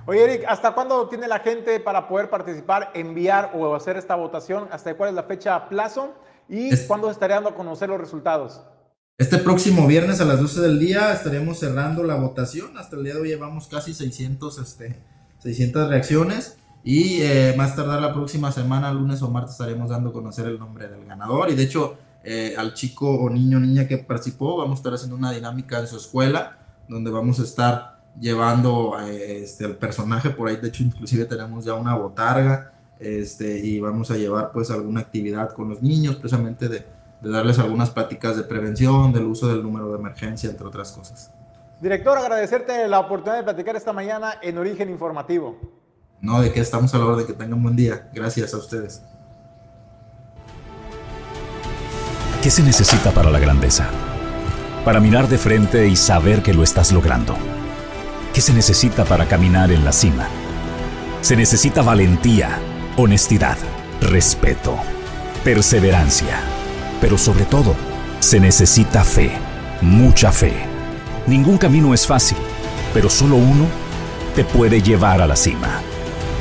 [0.08, 4.68] Oye, Eric, ¿hasta cuándo tiene la gente para poder participar, enviar o hacer esta votación?
[4.72, 6.16] ¿Hasta cuál es la fecha a plazo?
[6.50, 8.64] ¿Y cuándo estaría dando a conocer los resultados?
[9.20, 12.80] Este próximo viernes a las 12 del día estaremos cerrando la votación.
[12.80, 15.04] Hasta el día de hoy llevamos casi 600, este,
[15.44, 16.58] 600 reacciones.
[16.90, 20.58] Y eh, más tardar la próxima semana, lunes o martes, estaremos dando a conocer el
[20.58, 21.50] nombre del ganador.
[21.50, 24.94] Y de hecho, eh, al chico o niño o niña que participó, vamos a estar
[24.94, 30.30] haciendo una dinámica en su escuela, donde vamos a estar llevando eh, este, el personaje.
[30.30, 32.72] Por ahí, de hecho, inclusive tenemos ya una botarga.
[33.02, 36.86] Este, y vamos a llevar pues alguna actividad con los niños, precisamente de,
[37.22, 41.34] de darles algunas pláticas de prevención, del uso del número de emergencia, entre otras cosas.
[41.82, 45.77] Director, agradecerte la oportunidad de platicar esta mañana en Origen Informativo.
[46.22, 48.10] No, de que estamos a la hora de que tengan buen día.
[48.14, 49.02] Gracias a ustedes.
[52.42, 53.90] ¿Qué se necesita para la grandeza?
[54.86, 57.36] Para mirar de frente y saber que lo estás logrando.
[58.34, 60.28] ¿Qué se necesita para caminar en la cima?
[61.22, 62.60] Se necesita valentía,
[62.96, 63.58] honestidad,
[64.02, 64.78] respeto,
[65.44, 66.40] perseverancia
[67.00, 67.76] pero sobre todo,
[68.20, 69.32] se necesita fe,
[69.82, 70.54] mucha fe.
[71.28, 72.38] Ningún camino es fácil,
[72.94, 73.66] pero solo uno
[74.36, 75.82] te puede llevar a la cima.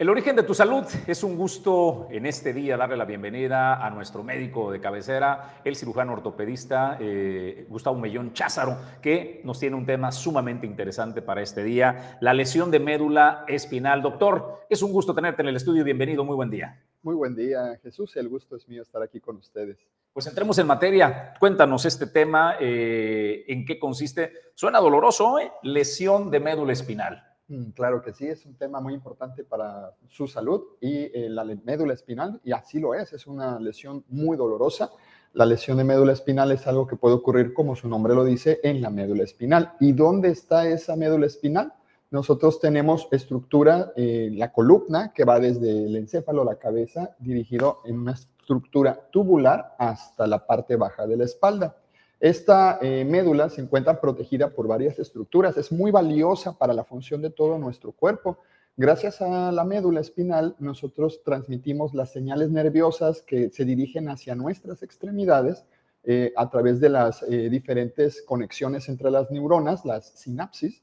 [0.00, 3.90] El origen de tu salud es un gusto en este día darle la bienvenida a
[3.90, 9.84] nuestro médico de cabecera, el cirujano ortopedista eh, Gustavo Mellón Cházaro, que nos tiene un
[9.84, 14.00] tema sumamente interesante para este día, la lesión de médula espinal.
[14.00, 15.84] Doctor, es un gusto tenerte en el estudio.
[15.84, 16.82] Bienvenido, muy buen día.
[17.02, 18.16] Muy buen día, Jesús.
[18.16, 19.86] El gusto es mío estar aquí con ustedes.
[20.14, 21.34] Pues entremos en materia.
[21.38, 24.32] Cuéntanos este tema, eh, en qué consiste.
[24.54, 25.52] Suena doloroso, ¿eh?
[25.62, 27.29] Lesión de médula espinal.
[27.50, 31.44] Mm, claro que sí, es un tema muy importante para su salud y eh, la
[31.44, 34.92] médula espinal, y así lo es, es una lesión muy dolorosa.
[35.32, 38.60] La lesión de médula espinal es algo que puede ocurrir, como su nombre lo dice,
[38.62, 39.72] en la médula espinal.
[39.80, 41.72] ¿Y dónde está esa médula espinal?
[42.12, 47.98] Nosotros tenemos estructura, eh, la columna, que va desde el encéfalo, la cabeza, dirigido en
[47.98, 51.79] una estructura tubular hasta la parte baja de la espalda.
[52.20, 55.56] Esta eh, médula se encuentra protegida por varias estructuras.
[55.56, 58.38] Es muy valiosa para la función de todo nuestro cuerpo.
[58.76, 64.82] Gracias a la médula espinal, nosotros transmitimos las señales nerviosas que se dirigen hacia nuestras
[64.82, 65.64] extremidades
[66.04, 70.82] eh, a través de las eh, diferentes conexiones entre las neuronas, las sinapsis,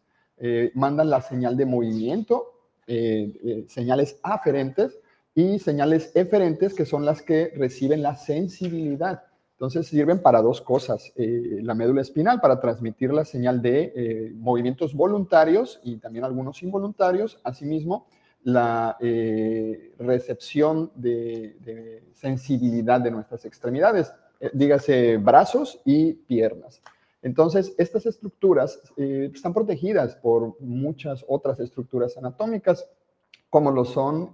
[0.76, 2.54] mandan la señal de movimiento,
[2.86, 5.00] señales aferentes
[5.34, 9.24] y señales eferentes, que son las que reciben la sensibilidad.
[9.58, 11.12] Entonces sirven para dos cosas.
[11.16, 16.62] Eh, la médula espinal para transmitir la señal de eh, movimientos voluntarios y también algunos
[16.62, 17.39] involuntarios.
[17.43, 18.05] Asimismo,
[18.43, 24.14] la eh, recepción de, sensibilidad de nuestras extremidades,
[24.53, 26.84] dígase brazos y piernas.
[27.24, 32.88] Entonces, estas estructuras están protegidas por muchas otras estructuras anatómicas,
[33.49, 34.34] como lo son,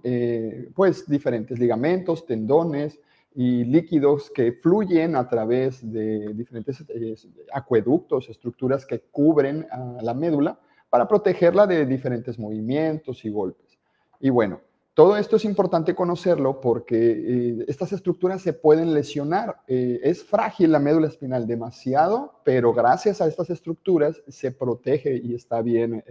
[0.74, 3.00] pues, diferentes ligamentos, tendones,
[3.34, 7.16] y líquidos que fluyen a través de diferentes eh,
[7.52, 10.58] acueductos, estructuras que cubren a la médula
[10.88, 13.76] para protegerla de diferentes movimientos y golpes.
[14.20, 14.60] Y bueno,
[14.94, 19.56] todo esto es importante conocerlo porque eh, estas estructuras se pueden lesionar.
[19.66, 25.34] Eh, es frágil la médula espinal demasiado, pero gracias a estas estructuras se protege y
[25.34, 26.04] está bien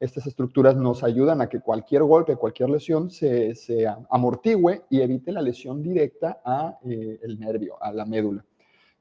[0.00, 5.30] estas estructuras nos ayudan a que cualquier golpe, cualquier lesión se, se amortigüe y evite
[5.30, 8.42] la lesión directa a eh, el nervio, a la médula.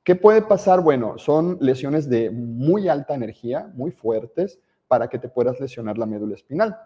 [0.03, 0.81] ¿Qué puede pasar?
[0.81, 6.05] Bueno, son lesiones de muy alta energía, muy fuertes, para que te puedas lesionar la
[6.05, 6.77] médula espinal.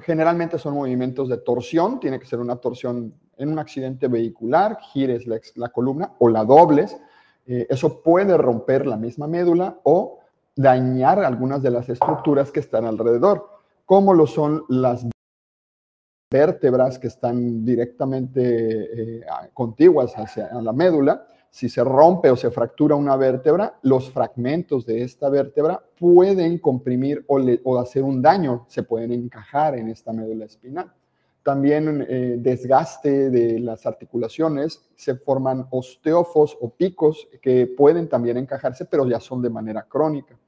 [0.00, 5.26] Generalmente son movimientos de torsión, tiene que ser una torsión en un accidente vehicular, gires
[5.26, 6.96] la, columna o la dobles.
[7.46, 10.19] Eh, eso puede romper la misma médula o
[10.56, 13.48] dañar algunas de las estructuras que están alrededor,
[13.84, 15.06] como lo son las
[16.32, 21.26] vértebras que están directamente eh, contiguas hacia la médula.
[21.50, 27.24] Si se rompe o se fractura una vértebra, los fragmentos de esta vértebra pueden comprimir
[27.26, 30.92] o, hacer un daño, se pueden encajar en esta médula espinal.
[31.42, 38.84] También eh, desgaste de las articulaciones, se forman osteofos o picos que pueden también encajarse,
[38.84, 40.38] pero ya son de manera crónica.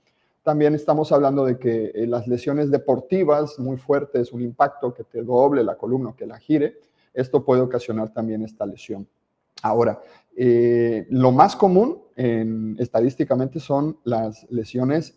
[0.43, 5.23] También estamos hablando de que eh, las lesiones deportivas muy fuertes, un impacto que te
[5.23, 6.79] doble la columna, que la gire,
[7.15, 9.09] esto puede ocasionar también esta lesión.
[9.63, 9.99] Ahora,
[10.37, 12.03] eh, lo más común
[12.79, 15.17] estadísticamente son las lesiones,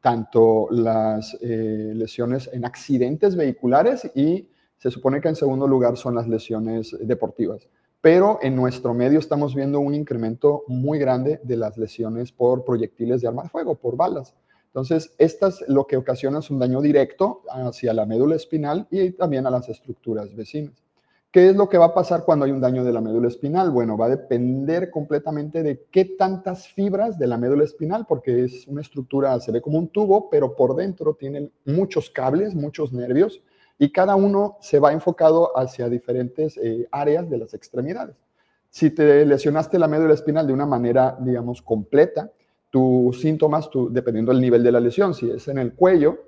[0.00, 4.48] tanto las lesiones en accidentes vehiculares y
[4.84, 7.66] se supone que en segundo lugar son las lesiones deportivas.
[8.02, 13.22] Pero en nuestro medio estamos viendo un incremento muy grande de las lesiones por proyectiles
[13.22, 14.34] de arma de fuego, por balas.
[14.66, 19.50] Entonces, estas lo que ocasiona un daño directo hacia la médula espinal y también a
[19.50, 20.74] las estructuras vecinas.
[21.30, 23.70] ¿Qué es lo que va a pasar cuando hay un daño de la médula espinal?
[23.70, 28.68] Bueno, va a depender completamente de qué tantas fibras de la médula espinal, porque es
[28.68, 33.40] una estructura, se ve como un tubo, pero por dentro tiene muchos cables, muchos nervios,
[33.78, 38.16] y cada uno se va enfocado hacia diferentes eh, áreas de las extremidades.
[38.70, 42.30] Si te lesionaste la médula espinal de una manera, digamos, completa,
[42.70, 46.18] tus síntomas, dependiendo del nivel de la lesión, si es en el cuello,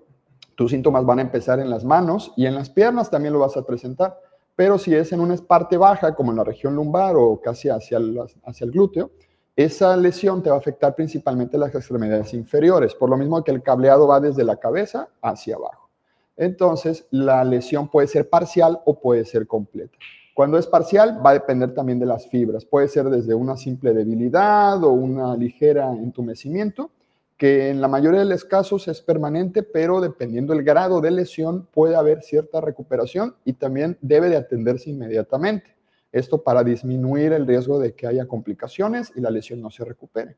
[0.55, 3.57] tus síntomas van a empezar en las manos y en las piernas también lo vas
[3.57, 4.21] a presentar.
[4.55, 7.99] Pero si es en una parte baja, como en la región lumbar o casi hacia
[7.99, 9.11] el, hacia el glúteo,
[9.57, 13.63] esa lesión te va a afectar principalmente las extremidades inferiores, por lo mismo que el
[13.63, 15.86] cableado va desde la cabeza hacia abajo.
[16.37, 19.97] Entonces, la lesión puede ser parcial o puede ser completa.
[20.35, 22.65] Cuando es parcial, va a depender también de las fibras.
[22.67, 26.91] Puede ser desde una simple debilidad o una ligera entumecimiento,
[27.39, 31.67] que en la mayoría de los casos es permanente, pero dependiendo del grado de lesión
[31.73, 35.75] puede haber cierta recuperación y también debe de atenderse inmediatamente.
[36.13, 40.37] Esto para disminuir el riesgo de que haya complicaciones y la lesión no se recupere.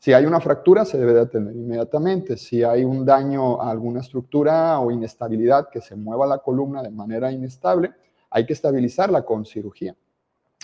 [0.00, 2.38] Si hay una fractura, se debe de atender inmediatamente.
[2.38, 6.90] Si hay un daño a alguna estructura o inestabilidad que se mueva la columna de
[6.90, 7.92] manera inestable,
[8.30, 9.94] hay que estabilizarla con cirugía.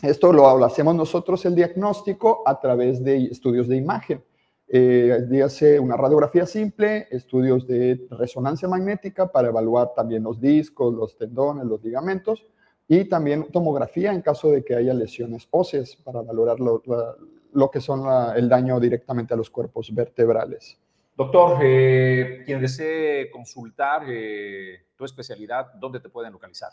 [0.03, 4.25] Esto lo, hacemos nosotros el diagnóstico a través de estudios de imagen.
[4.69, 11.15] Eh, dígase una radiografía simple, estudios de resonancia magnética para evaluar también los discos, los
[11.19, 12.47] tendones, los ligamentos
[12.89, 16.83] y también tomografía en caso de que haya lesiones óseas para valorar lo,
[17.71, 18.05] que son
[18.37, 20.79] el daño directamente a los cuerpos vertebrales.
[21.17, 26.71] Doctor, eh, quien desee consultar eh, tu especialidad, ¿dónde te pueden localizar?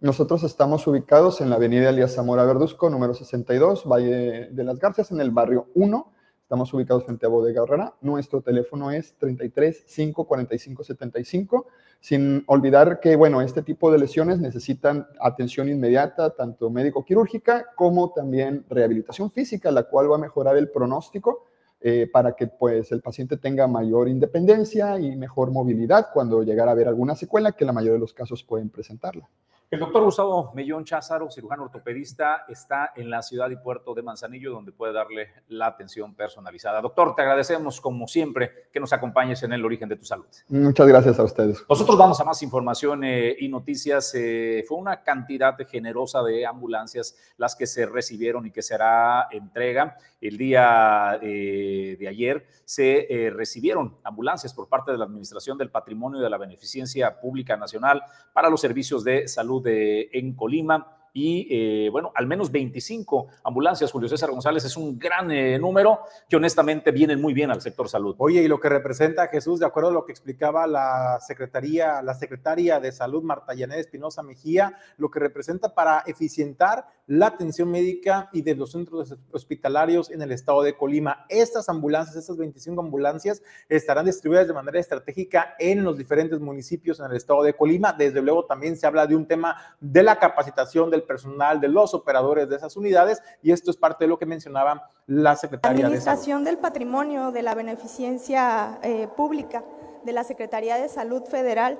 [0.00, 5.12] Nosotros estamos ubicados en la avenida Elías Zamora Verduzco, número 62, Valle de las Garcias,
[5.12, 6.13] en el barrio 1.
[6.44, 7.94] Estamos ubicados frente a Bodega Herrera.
[8.02, 11.66] Nuestro teléfono es 33 5 45 75.
[12.00, 18.66] Sin olvidar que, bueno, este tipo de lesiones necesitan atención inmediata, tanto médico-quirúrgica como también
[18.68, 21.46] rehabilitación física, la cual va a mejorar el pronóstico
[21.80, 26.74] eh, para que pues, el paciente tenga mayor independencia y mejor movilidad cuando llegara a
[26.74, 29.30] haber alguna secuela que la mayoría de los casos pueden presentarla.
[29.70, 34.52] El doctor Gustavo Mellón Cházaro, cirujano ortopedista, está en la ciudad y puerto de Manzanillo,
[34.52, 36.80] donde puede darle la atención personalizada.
[36.80, 40.26] Doctor, te agradecemos como siempre que nos acompañes en el origen de tu salud.
[40.48, 41.64] Muchas gracias a ustedes.
[41.68, 44.14] Nosotros vamos a más información eh, y noticias.
[44.14, 49.96] Eh, fue una cantidad generosa de ambulancias las que se recibieron y que será entrega.
[50.20, 56.20] El día eh, de ayer se recibieron ambulancias por parte de la Administración del Patrimonio
[56.20, 58.02] y de la Beneficencia Pública Nacional
[58.32, 64.08] para los servicios de salud en Colima y eh, bueno, al menos 25 ambulancias, Julio
[64.08, 68.16] César González, es un gran eh, número que honestamente vienen muy bien al sector salud.
[68.18, 72.14] Oye, y lo que representa Jesús, de acuerdo a lo que explicaba la Secretaría, la
[72.14, 78.28] Secretaria de Salud, Marta Yanet Espinosa Mejía, lo que representa para eficientar la atención médica
[78.32, 81.26] y de los centros hospitalarios en el estado de Colima.
[81.28, 87.06] Estas ambulancias, estas 25 ambulancias, estarán distribuidas de manera estratégica en los diferentes municipios en
[87.06, 87.92] el estado de Colima.
[87.92, 91.94] Desde luego también se habla de un tema de la capacitación del personal, de los
[91.94, 96.44] operadores de esas unidades, y esto es parte de lo que mencionaba la Secretaría Administración
[96.44, 99.64] del Patrimonio de la Beneficencia eh, Pública
[100.04, 101.78] de la Secretaría de Salud Federal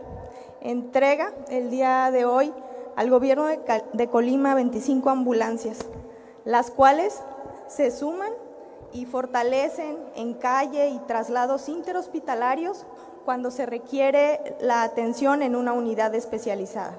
[0.61, 2.53] entrega el día de hoy
[2.97, 3.61] al gobierno de,
[3.93, 5.79] de Colima 25 ambulancias,
[6.45, 7.23] las cuales
[7.69, 8.33] se suman
[8.93, 12.87] y fortalecen en calle y traslados interhospitalarios
[13.25, 16.95] cuando se requiere la atención en una unidad especializada.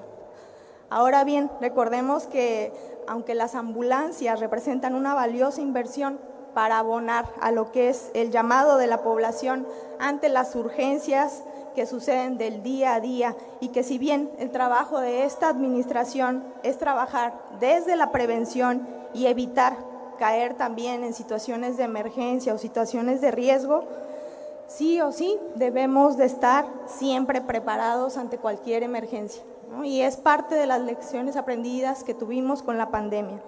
[0.90, 2.72] Ahora bien, recordemos que
[3.08, 6.20] aunque las ambulancias representan una valiosa inversión
[6.54, 9.68] para abonar a lo que es el llamado de la población
[10.00, 11.44] ante las urgencias
[11.76, 16.44] que suceden del día a día y que si bien el trabajo de esta administración
[16.64, 19.76] es trabajar desde la prevención y evitar
[20.18, 23.84] caer también en situaciones de emergencia o situaciones de riesgo,
[24.68, 29.44] sí o sí debemos de estar siempre preparados ante cualquier emergencia
[29.84, 33.42] y es parte de las lecciones aprendidas que tuvimos con la pandemia.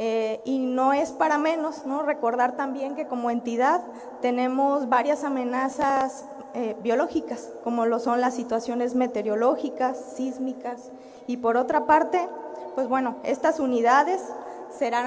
[0.00, 2.02] Eh, y no es para menos, ¿no?
[2.02, 3.82] Recordar también que como entidad
[4.20, 10.92] tenemos varias amenazas eh, biológicas, como lo son las situaciones meteorológicas, sísmicas,
[11.26, 12.28] y por otra parte,
[12.76, 14.22] pues bueno, estas unidades
[14.70, 15.06] serán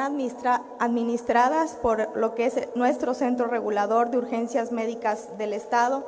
[0.80, 6.04] administradas por lo que es nuestro Centro Regulador de Urgencias Médicas del Estado,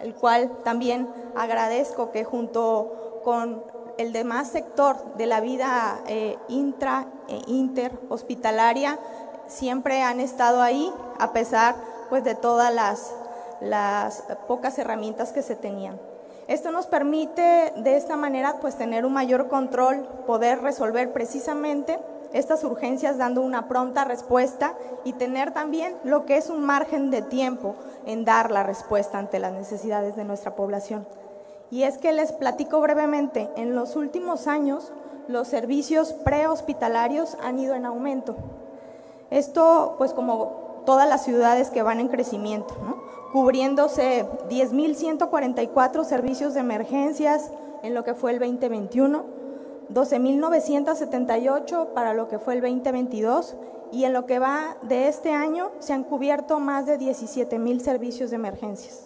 [0.00, 3.62] el cual también agradezco que junto con
[3.98, 8.98] el demás sector de la vida eh, intra e interhospitalaria
[9.46, 11.76] siempre han estado ahí a pesar
[12.08, 13.12] pues de todas las,
[13.60, 15.98] las pocas herramientas que se tenían.
[16.46, 21.98] Esto nos permite de esta manera pues tener un mayor control, poder resolver precisamente
[22.32, 24.74] estas urgencias dando una pronta respuesta
[25.04, 27.74] y tener también lo que es un margen de tiempo
[28.04, 31.06] en dar la respuesta ante las necesidades de nuestra población.
[31.70, 34.92] Y es que les platico brevemente, en los últimos años
[35.28, 38.36] los servicios prehospitalarios han ido en aumento.
[39.30, 42.74] Esto, pues como todas las ciudades que van en crecimiento,
[43.32, 47.50] cubriéndose 10.144 servicios de emergencias
[47.82, 49.24] en lo que fue el 2021,
[49.92, 53.56] 12.978 para lo que fue el 2022
[53.92, 58.30] y en lo que va de este año se han cubierto más de 17.000 servicios
[58.30, 59.05] de emergencias.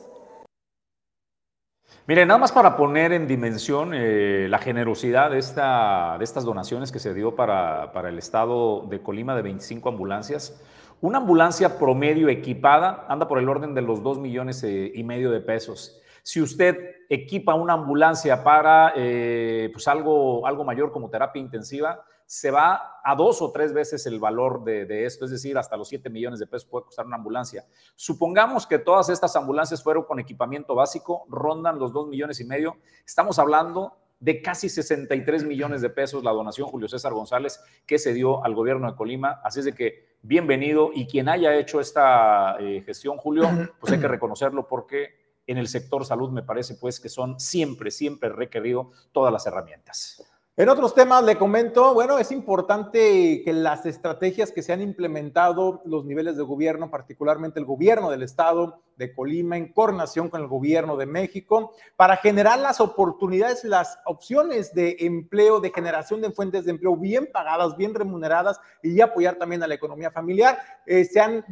[2.07, 6.91] Mire, nada más para poner en dimensión eh, la generosidad de, esta, de estas donaciones
[6.91, 10.61] que se dio para, el estado de Colima de 25 ambulancias.
[11.01, 15.31] Una ambulancia promedio equipada anda por el orden de los 2 millones eh, y medio
[15.31, 16.01] de pesos.
[16.23, 16.77] Si usted
[17.09, 23.17] equipa una ambulancia para eh, pues algo, algo mayor como terapia intensiva, se va a
[23.17, 26.47] dos o tres veces el valor de, esto, es decir, hasta los 7 millones de
[26.47, 27.67] pesos puede costar una ambulancia.
[27.97, 32.77] Supongamos que todas estas ambulancias fueron con equipamiento básico, rondan los 2 millones y medio.
[33.05, 38.15] Estamos hablando de casi 63 millones de pesos la donación Julio César González que se
[38.15, 39.41] dio al gobierno de Colima.
[39.43, 43.51] Así es de que bienvenido y quien haya hecho esta eh, gestión, Julio,
[43.81, 47.91] pues hay que reconocerlo porque en el sector salud me parece pues que son siempre,
[47.91, 50.30] siempre requerido todas las herramientas.
[50.57, 55.81] En otros temas le comento, bueno, es importante que las estrategias que se han implementado
[55.85, 60.49] los niveles de gobierno, particularmente el gobierno del estado de Colima, en coordinación con el
[60.49, 66.65] gobierno de México, para generar las oportunidades, las opciones de empleo, de generación de fuentes
[66.65, 70.59] de empleo bien pagadas, bien remuneradas y apoyar también a la economía familiar.
[70.85, 71.45] Eh, se han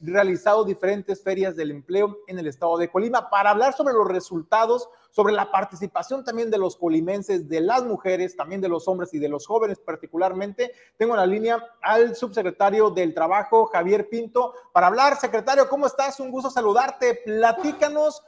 [0.00, 4.88] realizado diferentes ferias del empleo en el estado de Colima para hablar sobre los resultados
[5.16, 9.18] sobre la participación también de los colimenses, de las mujeres, también de los hombres y
[9.18, 10.72] de los jóvenes particularmente.
[10.98, 15.16] Tengo en la línea al subsecretario del Trabajo, Javier Pinto, para hablar.
[15.16, 16.20] Secretario, ¿cómo estás?
[16.20, 17.22] Un gusto saludarte.
[17.24, 18.22] Platícanos.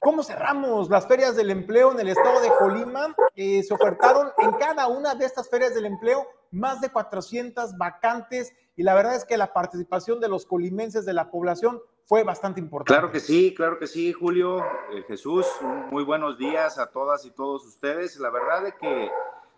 [0.00, 3.14] ¿Cómo cerramos las ferias del empleo en el estado de Colima?
[3.36, 8.52] Eh, se ofertaron en cada una de estas ferias del empleo más de 400 vacantes
[8.74, 12.60] y la verdad es que la participación de los colimenses de la población fue bastante
[12.60, 12.92] importante.
[12.92, 14.58] Claro que sí, claro que sí, Julio,
[14.92, 15.46] eh, Jesús,
[15.90, 18.18] muy buenos días a todas y todos ustedes.
[18.18, 19.10] La verdad es que,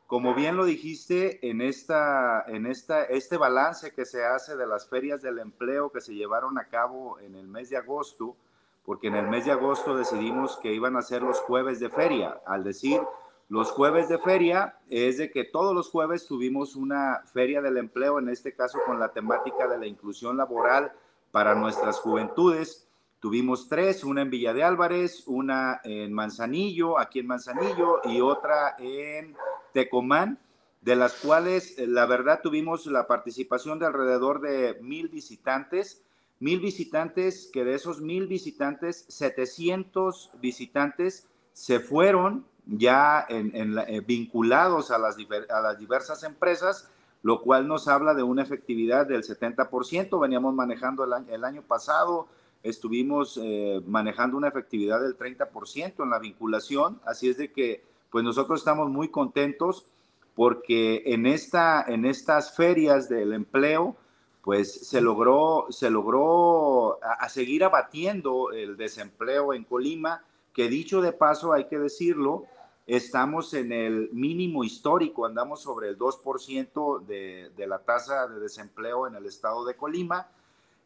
[0.07, 4.89] como bien lo dijiste, en, esta, en esta, este balance que se hace de las
[4.89, 8.37] ferias del empleo que se llevaron a cabo en el mes de agosto,
[8.85, 12.41] porque en el mes de agosto decidimos que iban a ser los jueves de feria.
[12.47, 13.01] Al decir
[13.49, 18.19] los jueves de feria, es de que todos los jueves tuvimos una feria del empleo,
[18.19, 20.93] en este caso con la temática de la inclusión laboral
[21.35, 22.87] para nuestras juventudes.
[23.18, 28.76] Tuvimos tres, una en Villa de Álvarez, una en Manzanillo, aquí en Manzanillo, y otra
[28.78, 29.35] en
[29.72, 30.39] Tecomán,
[30.80, 36.05] de las cuales eh, la verdad tuvimos la participación de alrededor de mil visitantes,
[36.39, 44.99] mil visitantes, que de esos mil visitantes, 700 visitantes se fueron ya eh, vinculados a
[44.99, 46.89] las diversas empresas
[47.25, 50.20] lo cual nos habla de una efectividad del 70%.
[50.20, 52.29] Veníamos manejando el año, pasado,
[52.62, 58.22] estuvimos eh, manejando una efectividad del 30% en la vinculación, así es de que pues
[58.25, 59.87] nosotros estamos muy contentos
[60.35, 63.97] porque en, esta, en estas ferias del empleo,
[64.43, 70.22] pues se logró, se logró a seguir abatiendo el desempleo en Colima,
[70.53, 72.45] que dicho de paso, hay que decirlo,
[72.87, 79.07] estamos en el mínimo histórico, andamos sobre el 2% de, de, la tasa de desempleo
[79.07, 80.28] en el estado de Colima.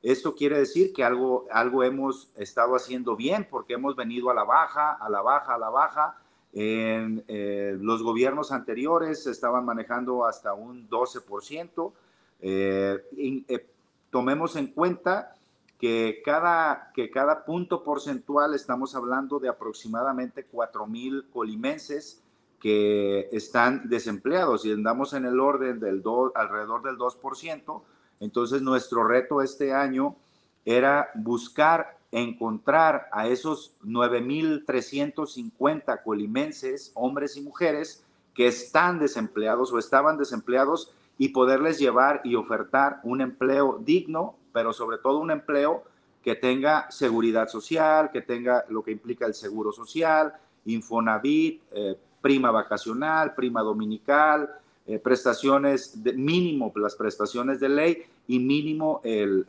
[0.02, 4.44] Esto quiere decir que algo, algo hemos estado haciendo bien porque hemos venido a la
[4.44, 6.18] baja, a la baja, a la baja.
[6.52, 11.92] En eh, los gobiernos anteriores estaban manejando hasta un 12%.
[12.40, 13.66] Eh, eh,
[14.10, 15.34] tomemos en cuenta
[15.78, 22.22] que cada, que cada punto porcentual estamos hablando de aproximadamente 4 mil colimenses
[22.60, 26.02] que están desempleados y andamos en el orden del
[26.34, 27.82] alrededor del 2%.
[28.18, 30.16] Entonces nuestro reto este año
[30.64, 38.02] era buscar encontrar a esos 9.350 colimenses, hombres y mujeres,
[38.34, 44.72] que están desempleados o estaban desempleados y poderles llevar y ofertar un empleo digno pero
[44.72, 45.84] sobre todo un empleo
[46.20, 50.34] que tenga seguridad social, que tenga lo que implica el seguro social,
[50.64, 54.50] Infonavit, eh, prima vacacional, prima dominical,
[54.84, 59.46] eh, prestaciones de mínimo, las prestaciones de ley y mínimo el,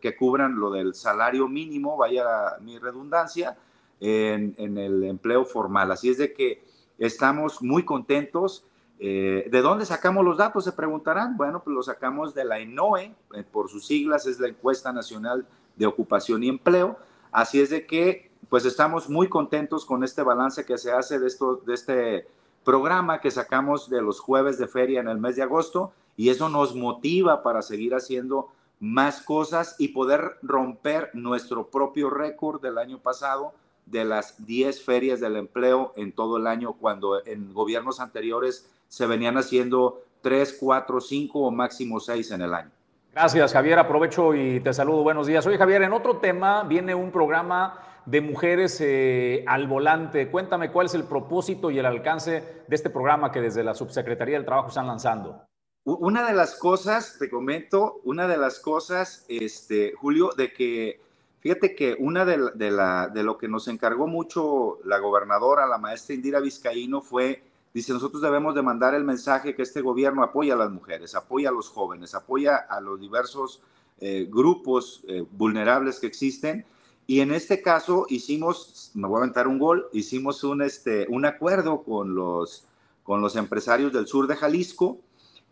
[0.00, 3.58] que cubran lo del salario mínimo, vaya mi redundancia,
[4.00, 5.92] en, en el empleo formal.
[5.92, 6.62] Así es de que
[6.98, 8.64] estamos muy contentos
[9.02, 10.62] eh, ¿De dónde sacamos los datos?
[10.62, 11.34] Se preguntarán.
[11.38, 15.46] Bueno, pues los sacamos de la ENOE, eh, por sus siglas es la Encuesta Nacional
[15.76, 16.98] de Ocupación y Empleo.
[17.32, 21.28] Así es de que, pues estamos muy contentos con este balance que se hace de,
[21.28, 22.26] esto, de este
[22.62, 26.50] programa que sacamos de los jueves de feria en el mes de agosto y eso
[26.50, 28.48] nos motiva para seguir haciendo
[28.80, 33.54] más cosas y poder romper nuestro propio récord del año pasado
[33.86, 39.06] de las 10 ferias del empleo en todo el año, cuando en gobiernos anteriores se
[39.06, 42.70] venían haciendo tres, cuatro, cinco o máximo seis en el año.
[43.12, 43.78] Gracias, Javier.
[43.78, 45.02] Aprovecho y te saludo.
[45.04, 45.46] Buenos días.
[45.46, 50.28] Oye, Javier, en otro tema viene un programa de mujeres eh, al volante.
[50.28, 54.36] Cuéntame cuál es el propósito y el alcance de este programa que desde la Subsecretaría
[54.36, 55.44] del Trabajo están lanzando.
[55.84, 61.00] Una de las cosas, te comento, una de las cosas, este, Julio, de que,
[61.38, 66.14] fíjate que una de, la, de lo que nos encargó mucho la gobernadora, la maestra
[66.14, 70.56] Indira Vizcaíno, fue Dice, nosotros debemos de mandar el mensaje que este gobierno apoya a
[70.56, 73.62] las mujeres, apoya a los jóvenes, apoya a los diversos
[74.00, 76.64] eh, grupos eh, vulnerables que existen.
[77.06, 81.26] Y en este caso hicimos, me voy a aventar un gol, hicimos un, este, un
[81.26, 82.64] acuerdo con los,
[83.04, 84.98] con los empresarios del sur de Jalisco,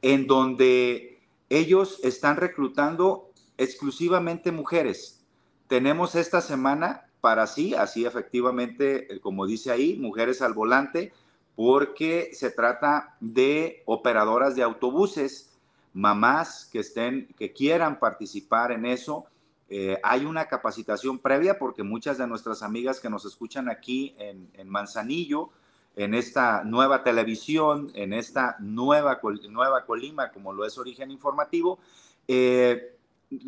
[0.02, 5.20] en donde ellos están reclutando exclusivamente mujeres.
[5.68, 11.12] Tenemos esta semana para sí, así efectivamente, eh, como dice ahí, mujeres al volante,
[11.58, 15.58] porque se trata de operadoras de autobuses,
[15.92, 19.24] mamás que estén, que quieran participar en eso.
[19.68, 24.68] Eh, hay una capacitación previa porque muchas de nuestras amigas que nos escuchan aquí en,
[24.68, 25.50] Manzanillo,
[25.96, 31.80] en esta nueva televisión, en esta nueva, nueva Colima, como lo es Origen Informativo,
[32.28, 32.96] eh,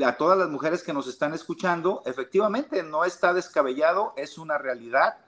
[0.04, 5.18] a todas las mujeres que nos están escuchando, efectivamente no está descabellado, es una realidad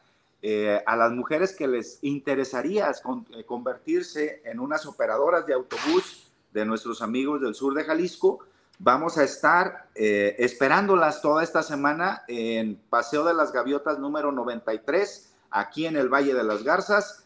[0.45, 6.65] eh, a las mujeres que les interesaría eh, convertirse en unas operadoras de autobús de
[6.65, 8.41] nuestros amigos del sur de Jalisco,
[8.81, 15.33] vamos a estar eh, esperándolas toda esta semana en Paseo de las Gaviotas número 93,
[15.53, 17.25] aquí en el Valle de las Garzas.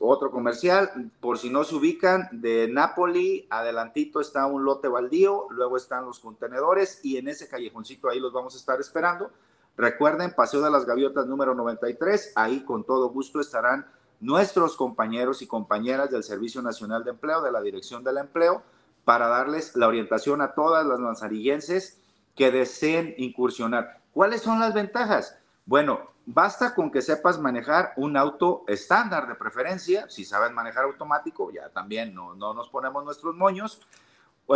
[0.00, 5.76] Otro comercial, por si no se ubican, de Napoli, adelantito está un lote baldío, luego
[5.76, 9.30] están los contenedores y en ese callejoncito ahí los vamos a estar esperando
[9.78, 13.86] Recuerden, Paseo de las Gaviotas número 93, ahí con todo gusto estarán
[14.18, 18.64] nuestros compañeros y compañeras del Servicio Nacional de Empleo, de la Dirección del Empleo,
[19.04, 22.00] para darles la orientación a todas las lanzarillenses
[22.34, 24.00] que deseen incursionar.
[24.12, 25.38] ¿Cuáles son las ventajas?
[25.64, 31.52] Bueno, basta con que sepas manejar un auto estándar de preferencia, si sabes manejar automático,
[31.52, 33.80] ya también no, no nos ponemos nuestros moños.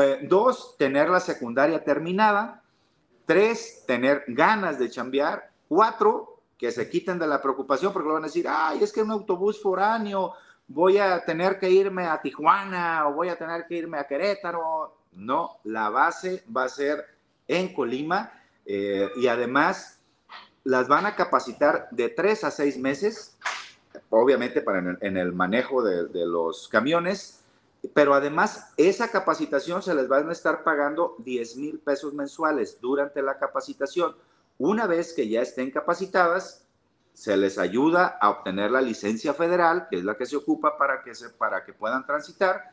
[0.01, 2.62] Eh, dos, tener la secundaria terminada.
[3.27, 5.51] Tres, tener ganas de chambear.
[5.69, 9.03] Cuatro, que se quiten de la preocupación porque lo van a decir, ay, es que
[9.03, 10.35] un autobús foráneo,
[10.69, 14.97] voy a tener que irme a Tijuana o voy a tener que irme a Querétaro.
[15.13, 17.05] No, la base va a ser
[17.49, 18.33] en Colima
[18.65, 20.01] eh, y además
[20.65, 23.37] las van a capacitar de tres a seis meses,
[24.11, 27.42] obviamente para en el, manejo de, de los camiones,
[27.95, 33.23] pero además esa capacitación se les van a estar pagando 10 mil pesos mensuales durante
[33.23, 34.15] la capacitación.
[34.59, 36.67] Una vez que ya estén capacitadas,
[37.13, 41.03] se les ayuda a obtener la licencia federal, que es la que se ocupa para
[41.03, 42.71] que, se, para que puedan transitar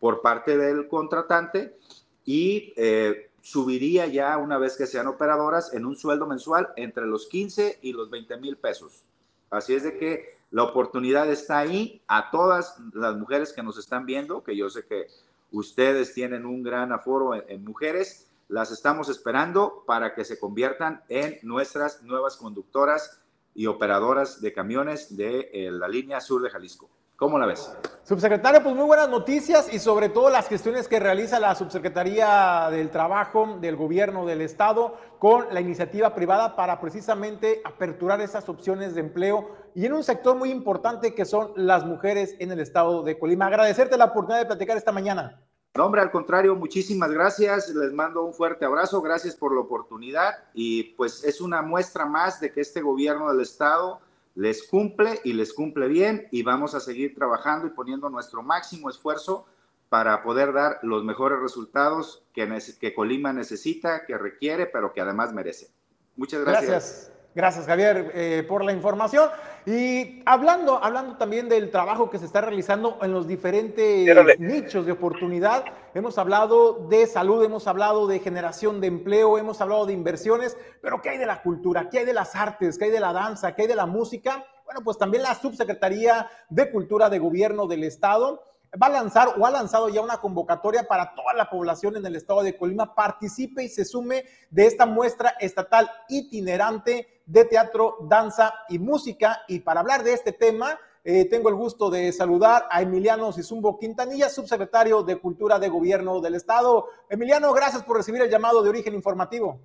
[0.00, 1.78] por parte del contratante
[2.24, 7.26] y eh, subiría ya una vez que sean operadoras en un sueldo mensual entre los
[7.26, 9.02] 15 y los 20 mil pesos.
[9.50, 14.04] Así es de que la oportunidad está ahí a todas las mujeres que nos están
[14.04, 15.06] viendo, que yo sé que
[15.50, 18.30] ustedes tienen un gran aforo en, mujeres.
[18.48, 23.18] Las estamos esperando para que se conviertan en nuestras nuevas conductoras
[23.54, 26.90] y operadoras de camiones de eh, la línea sur de Jalisco.
[27.16, 27.72] ¿Cómo la ves?
[28.04, 32.90] Subsecretario, pues muy buenas noticias y sobre todo las gestiones que realiza la Subsecretaría del
[32.90, 39.02] Trabajo del Gobierno del Estado con la iniciativa privada para precisamente aperturar esas opciones de
[39.02, 43.18] empleo y en un sector muy importante que son las mujeres en el Estado de
[43.18, 43.46] Colima.
[43.46, 45.40] Agradecerte la oportunidad de platicar esta mañana.
[45.74, 47.70] No, hombre, al contrario, muchísimas gracias.
[47.70, 49.00] Les mando un fuerte abrazo.
[49.00, 53.40] Gracias por la oportunidad y pues es una muestra más de que este gobierno del
[53.40, 54.00] Estado
[54.34, 58.88] les cumple y les cumple bien y vamos a seguir trabajando y poniendo nuestro máximo
[58.88, 59.46] esfuerzo
[59.88, 65.70] para poder dar los mejores resultados que, Colima necesita, que requiere, pero que además merece.
[66.16, 66.70] Muchas gracias.
[66.70, 67.11] Gracias.
[67.34, 69.30] Gracias, Javier, eh, por la información.
[69.64, 74.92] Y hablando, hablando también del trabajo que se está realizando en los diferentes nichos de
[74.92, 75.64] oportunidad,
[75.94, 81.00] hemos hablado de salud, hemos hablado de generación de empleo, hemos hablado de inversiones, pero
[81.00, 81.88] ¿qué hay de la cultura?
[81.88, 82.76] ¿Qué hay de las artes?
[82.76, 83.54] ¿Qué hay de la danza?
[83.54, 84.44] ¿Qué hay de la música?
[84.66, 88.42] Bueno, pues también la Subsecretaría de Cultura de Gobierno del Estado
[88.80, 92.16] va a lanzar o ha lanzado ya una convocatoria para toda la población en el
[92.16, 98.54] estado de Colima participe y se sume de esta muestra estatal itinerante de teatro, danza
[98.68, 99.42] y música.
[99.48, 103.78] Y para hablar de este tema, eh, tengo el gusto de saludar a Emiliano Sizumbo
[103.78, 106.88] Quintanilla, subsecretario de Cultura de Gobierno del Estado.
[107.10, 109.60] Emiliano, gracias por recibir el llamado de origen informativo.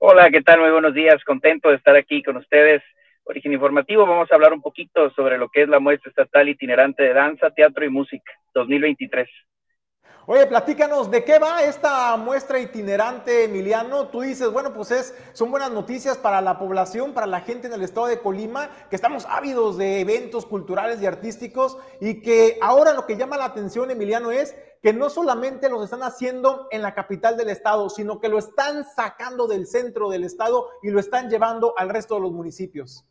[0.00, 0.60] Hola, ¿qué tal?
[0.60, 1.22] Muy buenos días.
[1.24, 2.82] Contento de estar aquí con ustedes
[3.26, 7.02] Origen Informativo vamos a hablar un poquito sobre lo que es la muestra estatal itinerante
[7.02, 9.28] de danza, teatro y música 2023.
[10.26, 14.08] Oye, platícanos, ¿de qué va esta muestra itinerante, Emiliano?
[14.08, 17.74] Tú dices, bueno, pues es, son buenas noticias para la población, para la gente en
[17.74, 22.92] el estado de Colima, que estamos ávidos de eventos culturales y artísticos y que ahora
[22.92, 26.94] lo que llama la atención, Emiliano, es que no solamente los están haciendo en la
[26.94, 31.30] capital del estado, sino que lo están sacando del centro del estado y lo están
[31.30, 33.06] llevando al resto de los municipios.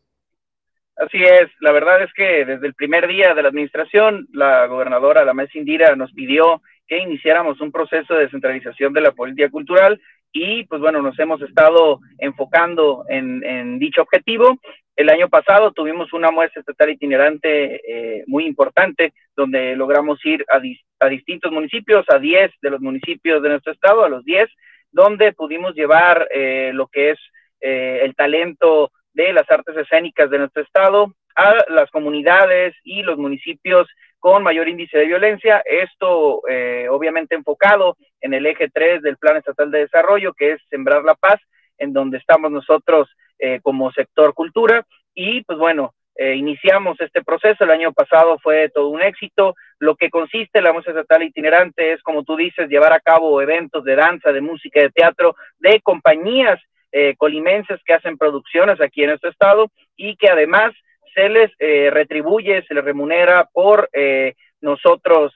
[0.96, 5.24] Así es, la verdad es que desde el primer día de la administración, la gobernadora,
[5.24, 10.00] la mesa Indira, nos pidió que iniciáramos un proceso de descentralización de la política cultural
[10.32, 14.58] y pues bueno, nos hemos estado enfocando en, dicho objetivo.
[14.94, 20.60] El año pasado tuvimos una muestra estatal itinerante eh, muy importante, donde logramos ir a,
[21.04, 24.48] a distintos municipios, a 10 de los municipios de nuestro estado, a los 10,
[24.92, 27.18] donde pudimos llevar eh, lo que es
[27.60, 33.18] eh, el talento de las artes escénicas de nuestro estado a las comunidades y los
[33.18, 33.88] municipios
[34.18, 35.62] con mayor índice de violencia.
[35.64, 40.62] Esto eh, obviamente enfocado en el eje 3 del Plan Estatal de Desarrollo, que es
[40.70, 41.40] Sembrar la Paz,
[41.78, 43.08] en donde estamos nosotros
[43.38, 44.86] eh, como sector cultura.
[45.14, 47.64] Y pues bueno, eh, iniciamos este proceso.
[47.64, 49.54] El año pasado fue todo un éxito.
[49.78, 53.84] Lo que consiste la música estatal itinerante es, como tú dices, llevar a cabo eventos
[53.84, 56.60] de danza, de música, de teatro, de compañías
[56.96, 60.72] eh, colimenses que hacen producciones aquí en este estado y que además
[61.12, 65.34] se les eh, retribuye, se les remunera por eh, nosotros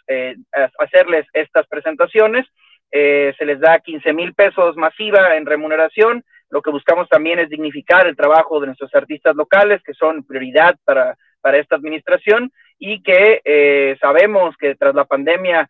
[0.79, 2.47] hacerles estas presentaciones.
[2.91, 6.23] se les da 15 mil pesos masiva en remuneración.
[6.49, 10.77] Lo que buscamos también es dignificar el trabajo de nuestros artistas locales, que son prioridad
[10.85, 15.69] para, para esta administración y que sabemos que tras la pandemia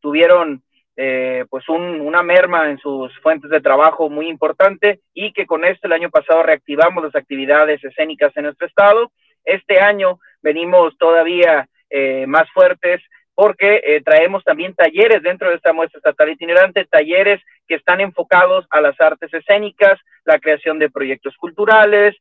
[0.00, 0.62] tuvieron
[0.98, 5.86] eh, pues una merma en sus fuentes de trabajo muy importante y que con esto
[5.86, 9.12] el año pasado reactivamos las actividades escénicas en nuestro estado.
[9.44, 13.02] Este año venimos todavía eh, más fuertes
[13.34, 18.66] porque eh, traemos también talleres dentro de esta muestra estatal itinerante, talleres que están enfocados
[18.70, 22.16] a las artes escénicas, la creación de proyectos culturales,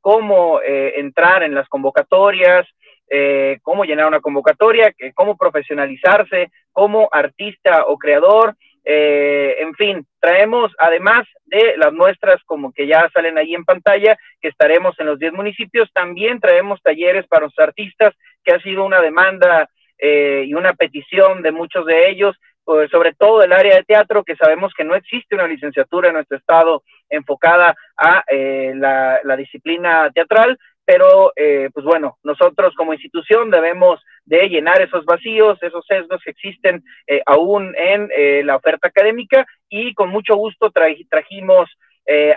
[0.00, 2.66] cómo entrar en las convocatorias,
[3.10, 8.54] eh, cómo llenar una convocatoria, cómo profesionalizarse como artista o creador.
[8.84, 14.18] Eh, en fin, traemos además de las muestras como que ya salen ahí en pantalla,
[14.40, 18.84] que estaremos en los 10 municipios, también traemos talleres para los artistas, que ha sido
[18.84, 23.76] una demanda eh, y una petición de muchos de ellos, pues, sobre todo el área
[23.76, 28.24] de teatro, que sabemos que no existe una licenciatura en nuestro estado enfocada a
[28.74, 35.58] la, disciplina teatral, pero eh, pues bueno, nosotros como institución debemos de llenar esos vacíos,
[35.62, 40.70] esos sesgos que existen eh, aún en eh, la oferta académica y con mucho gusto
[40.70, 41.70] trajimos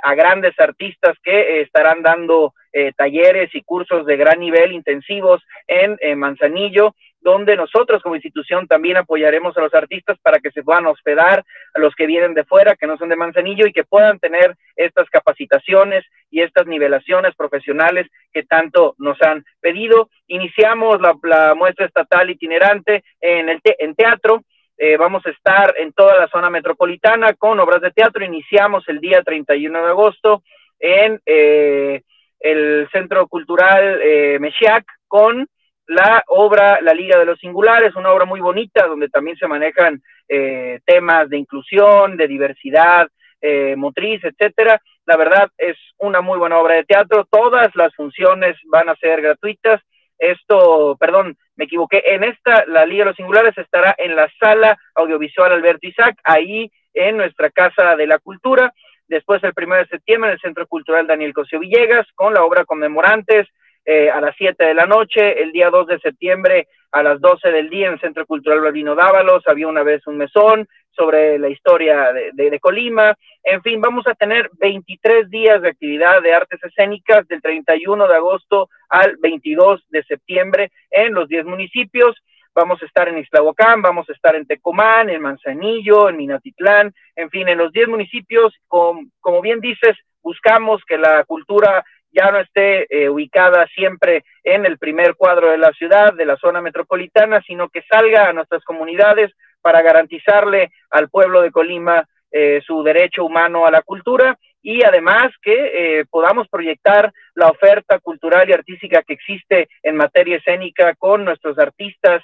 [0.01, 2.53] a grandes artistas que estarán dando
[2.95, 9.57] talleres y cursos de gran nivel intensivos en Manzanillo donde nosotros como institución también apoyaremos
[9.57, 11.43] a los artistas para que se puedan hospedar
[11.73, 14.55] a los que vienen de fuera, que no son de Manzanillo y que puedan tener
[14.75, 20.09] estas capacitaciones y estas nivelaciones profesionales que tanto nos han pedido.
[20.27, 24.43] Iniciamos la, muestra estatal itinerante en, el en teatro.
[24.77, 28.23] Eh, vamos a estar en toda la zona metropolitana con obras de teatro.
[28.23, 30.43] Iniciamos el día 31 de agosto
[30.79, 32.03] en eh,
[32.39, 35.47] el Centro Cultural eh, Mexiac con
[35.87, 40.01] la obra La Liga de los Singulares, una obra muy bonita donde también se manejan
[40.27, 43.07] eh, temas de inclusión, de diversidad
[43.41, 44.81] eh, motriz, etcétera.
[45.05, 47.25] La verdad es una muy buena obra de teatro.
[47.29, 49.81] Todas las funciones van a ser gratuitas.
[50.17, 52.03] Esto, perdón, me equivoqué.
[52.05, 56.71] En esta, La Liga de los Singulares estará en la sala audiovisual Alberto Isaac, ahí
[56.93, 58.73] en nuestra Casa de la Cultura.
[59.07, 62.65] Después, el primero de septiembre, en el Centro Cultural Daniel Cosio Villegas, con la obra
[62.65, 63.47] Conmemorantes,
[63.89, 67.51] eh, a las 7 de la noche, el día 2 de septiembre a las 12
[67.51, 72.11] del día en Centro Cultural Baldino Dávalos, había una vez un mesón sobre la historia
[72.33, 77.41] de, Colima, en fin, vamos a tener 23 días de actividad de artes escénicas del
[77.41, 82.13] 31 de agosto al 22 de septiembre en los 10 municipios,
[82.53, 87.29] vamos a estar en Ixtlahuacán, vamos a estar en Tecomán, en Manzanillo, en Minatitlán, en
[87.29, 89.95] fin, en los 10 municipios, como bien dices,
[90.27, 95.57] buscamos que la cultura ya no esté eh, ubicada siempre en el primer cuadro de
[95.57, 99.31] la ciudad, de la zona metropolitana, sino que salga a nuestras comunidades
[99.61, 105.31] para garantizarle al pueblo de Colima eh, su derecho humano a la cultura y además
[105.41, 111.23] que eh, podamos proyectar la oferta cultural y artística que existe en materia escénica con
[111.23, 112.23] nuestros artistas,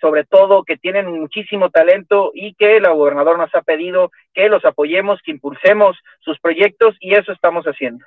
[0.00, 4.64] sobre todo que tienen muchísimo talento y que la gobernador nos ha pedido que los
[4.64, 8.04] apoyemos, que impulsemos sus proyectos y eso estamos haciendo.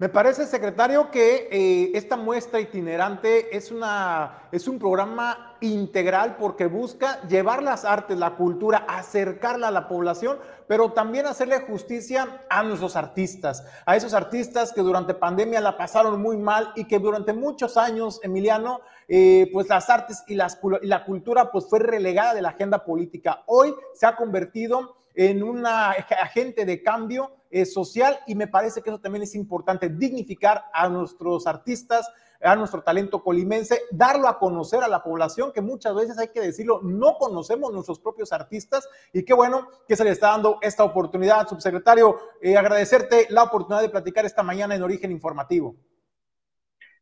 [0.00, 6.66] Me parece, secretario, que eh, esta muestra itinerante es, una, es un programa integral porque
[6.66, 10.38] busca llevar las artes, la cultura, acercarla a la población,
[10.68, 16.22] pero también hacerle justicia a nuestros artistas, a esos artistas que durante pandemia la pasaron
[16.22, 20.86] muy mal y que durante muchos años, Emiliano, eh, pues las artes y, las, y
[20.86, 23.42] la cultura pues fue relegada de la agenda política.
[23.46, 28.90] Hoy se ha convertido en un agente de cambio eh, social y me parece que
[28.90, 32.08] eso también es importante, dignificar a nuestros artistas,
[32.40, 36.40] a nuestro talento colimense, darlo a conocer a la población, que muchas veces hay que
[36.40, 40.84] decirlo, no conocemos nuestros propios artistas y qué bueno que se le está dando esta
[40.84, 45.74] oportunidad, subsecretario, eh, agradecerte la oportunidad de platicar esta mañana en Origen Informativo.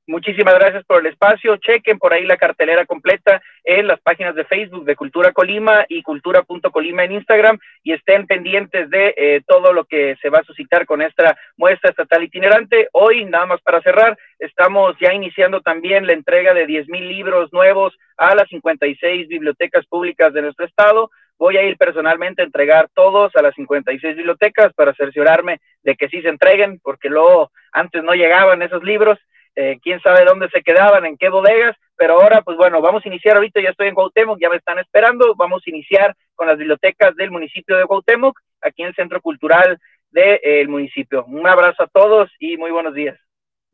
[0.09, 1.57] Muchísimas gracias por el espacio.
[1.57, 6.01] Chequen por ahí la cartelera completa en las páginas de Facebook de Cultura Colima y
[6.03, 10.87] cultura.colima en Instagram y estén pendientes de eh, todo lo que se va a suscitar
[10.87, 12.89] con esta muestra estatal itinerante.
[12.93, 17.53] Hoy, nada más para cerrar, estamos ya iniciando también la entrega de 10 mil libros
[17.53, 21.11] nuevos a las 56 bibliotecas públicas de nuestro estado.
[21.37, 26.09] Voy a ir personalmente a entregar todos a las 56 bibliotecas para cerciorarme de que
[26.09, 29.19] sí se entreguen, porque luego antes no llegaban esos libros
[29.57, 33.09] eh, quién sabe dónde se quedaban, en qué bodegas, pero ahora, pues bueno, vamos a
[33.09, 36.59] iniciar ahorita, ya estoy en Cuauhtémoc, ya me están esperando, vamos a iniciar con las
[36.59, 39.79] bibliotecas del municipio de Cuauhtémoc, aquí en el Centro Cultural
[40.11, 41.25] del municipio.
[41.27, 43.19] Un abrazo a todos y muy buenos días.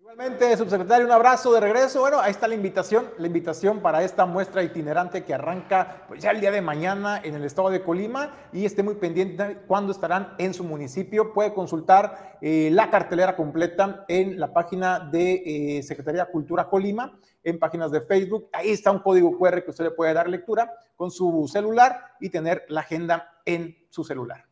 [0.03, 2.01] Igualmente, subsecretario, un abrazo de regreso.
[2.01, 6.33] Bueno, ahí está la invitación, la invitación para esta muestra itinerante que arranca pues, ya
[6.33, 10.35] el día de mañana en el estado de Colima y esté muy pendiente cuando estarán
[10.39, 11.33] en su municipio.
[11.33, 17.17] Puede consultar eh, la cartelera completa en la página de eh, Secretaría de Cultura Colima,
[17.45, 18.49] en páginas de Facebook.
[18.53, 22.29] Ahí está un código QR que usted le puede dar lectura con su celular y
[22.29, 24.52] tener la agenda en su celular.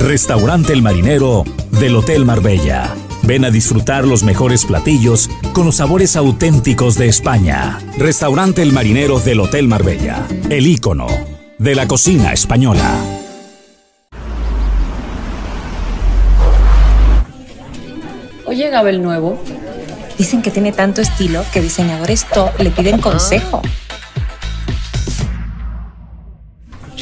[0.00, 1.44] Restaurante El Marinero
[1.78, 2.94] del Hotel Marbella.
[3.22, 7.78] Ven a disfrutar los mejores platillos con los sabores auténticos de España.
[7.98, 10.26] Restaurante El Marinero del Hotel Marbella.
[10.48, 11.06] El ícono
[11.58, 12.90] de la cocina española.
[18.46, 19.38] Oye, Gabel Nuevo.
[20.16, 23.60] Dicen que tiene tanto estilo que diseñadores top le piden consejo.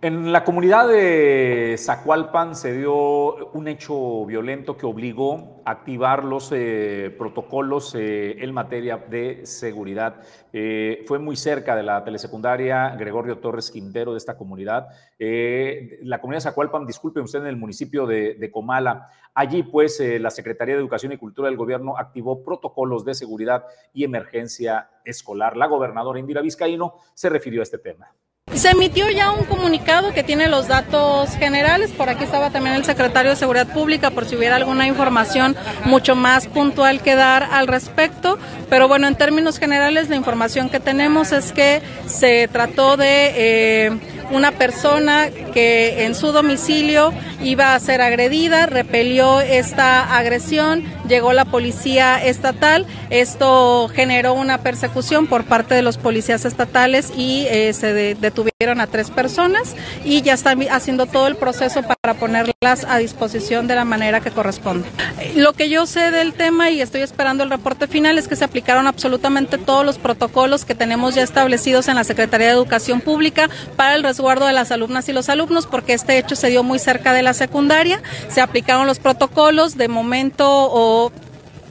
[0.00, 6.52] En la comunidad de Zacualpan se dio un hecho violento que obligó a activar los
[6.52, 10.22] eh, protocolos eh, en materia de seguridad.
[10.52, 14.86] Eh, fue muy cerca de la telesecundaria Gregorio Torres Quintero de esta comunidad.
[15.18, 19.08] la comunidad de Zacualpan, disculpe usted, en el municipio de Comala.
[19.34, 24.04] Allí, pues, la Secretaría de Educación y Cultura del Gobierno activó protocolos de seguridad y
[24.04, 25.56] emergencia escolar.
[25.56, 28.14] La gobernadora Indira Vizcaíno se refirió a este tema.
[28.54, 31.90] Se emitió ya un comunicado que tiene los datos generales.
[31.90, 36.16] Por aquí estaba también el secretario de Seguridad Pública por si hubiera alguna información mucho
[36.16, 38.38] más puntual que dar al respecto.
[38.68, 43.90] Pero bueno, en términos generales, la información que tenemos es que se trató de eh,
[44.30, 45.28] una persona
[45.58, 52.86] que en su domicilio iba a ser agredida, repelió esta agresión, llegó la policía estatal,
[53.10, 58.86] esto generó una persecución por parte de los policías estatales y eh, se detuvieron a
[58.86, 63.84] tres personas y ya están haciendo todo el proceso para ponerlas a disposición de la
[63.84, 64.86] manera que corresponde.
[65.34, 68.44] Lo que yo sé del tema y estoy esperando el reporte final es que se
[68.44, 73.50] aplicaron absolutamente todos los protocolos que tenemos ya establecidos en la Secretaría de Educación Pública
[73.74, 76.78] para el resguardo de las alumnas y los alumnos porque este hecho se dio muy
[76.78, 81.12] cerca de la secundaria, se aplicaron los protocolos de momento o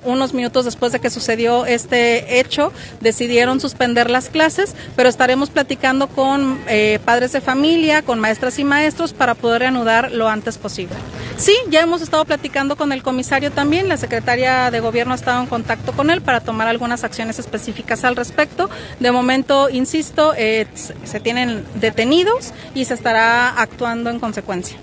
[0.07, 6.07] unos minutos después de que sucedió este hecho, decidieron suspender las clases, pero estaremos platicando
[6.07, 10.95] con eh, padres de familia, con maestras y maestros para poder reanudar lo antes posible.
[11.37, 15.41] Sí, ya hemos estado platicando con el comisario también, la secretaria de gobierno ha estado
[15.41, 18.69] en contacto con él para tomar algunas acciones específicas al respecto.
[18.99, 20.67] De momento, insisto, eh,
[21.03, 24.77] se tienen detenidos y se estará actuando en consecuencia.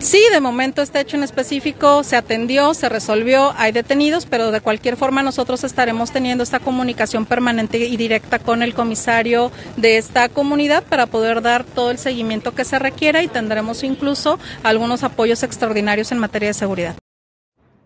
[0.00, 4.60] Sí, de momento este hecho en específico se atendió, se resolvió, hay detenidos, pero de
[4.60, 10.28] cualquier forma nosotros estaremos teniendo esta comunicación permanente y directa con el comisario de esta
[10.28, 15.42] comunidad para poder dar todo el seguimiento que se requiera y tendremos incluso algunos apoyos
[15.42, 16.94] extraordinarios en materia de seguridad.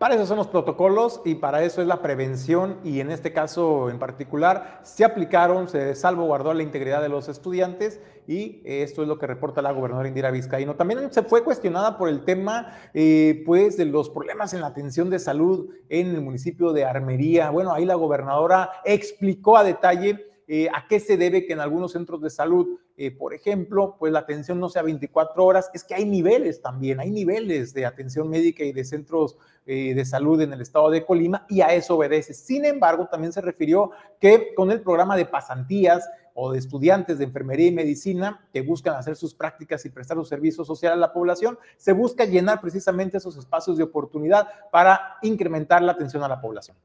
[0.02, 3.88] Para eso son los protocolos y para eso es la prevención y en este caso
[3.88, 9.18] en particular se aplicaron, se salvaguardó la integridad de los estudiantes y esto es lo
[9.18, 10.76] que reporta la gobernadora Indira Vizcaíno.
[10.76, 15.10] También se fue cuestionada por el tema eh, pues de los problemas en la atención
[15.10, 17.50] de salud en el municipio de Armería.
[17.50, 21.92] Bueno, ahí la gobernadora explicó a detalle eh, a qué se debe que en algunos
[21.92, 25.94] centros de salud, eh, por ejemplo, pues la atención no sea 24 horas, es que
[25.94, 30.60] hay niveles también, hay niveles de atención médica y de centros de salud en el
[30.60, 32.34] estado de Colima y a eso obedece.
[32.34, 36.04] Sin embargo, también se refirió que con el programa de pasantías
[36.34, 40.24] o de estudiantes de enfermería y medicina que buscan hacer sus prácticas y prestar su
[40.24, 45.82] servicio social a la población, se busca llenar precisamente esos espacios de oportunidad para incrementar
[45.82, 46.76] la atención a la población.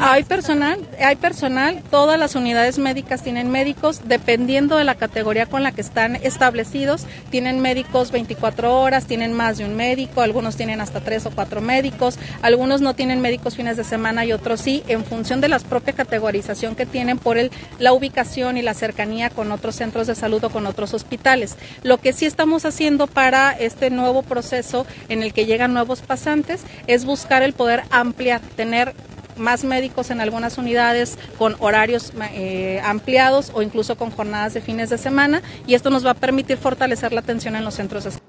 [0.00, 5.62] Hay personal, hay personal, todas las unidades médicas tienen médicos, dependiendo de la categoría con
[5.62, 10.80] la que están establecidos, tienen médicos 24 horas, tienen más de un médico, algunos tienen
[10.80, 14.82] hasta tres o cuatro médicos, algunos no tienen médicos fines de semana y otros sí,
[14.88, 19.30] en función de la propia categorización que tienen por el, la ubicación y la cercanía
[19.30, 21.56] con otros centros de salud o con otros hospitales.
[21.82, 26.62] Lo que sí estamos haciendo para este nuevo proceso en el que llegan nuevos pasantes
[26.86, 28.94] es buscar el poder ampliar, tener
[29.36, 34.90] más médicos en algunas unidades con horarios eh, ampliados o incluso con jornadas de fines
[34.90, 38.10] de semana y esto nos va a permitir fortalecer la atención en los centros de
[38.12, 38.24] salud.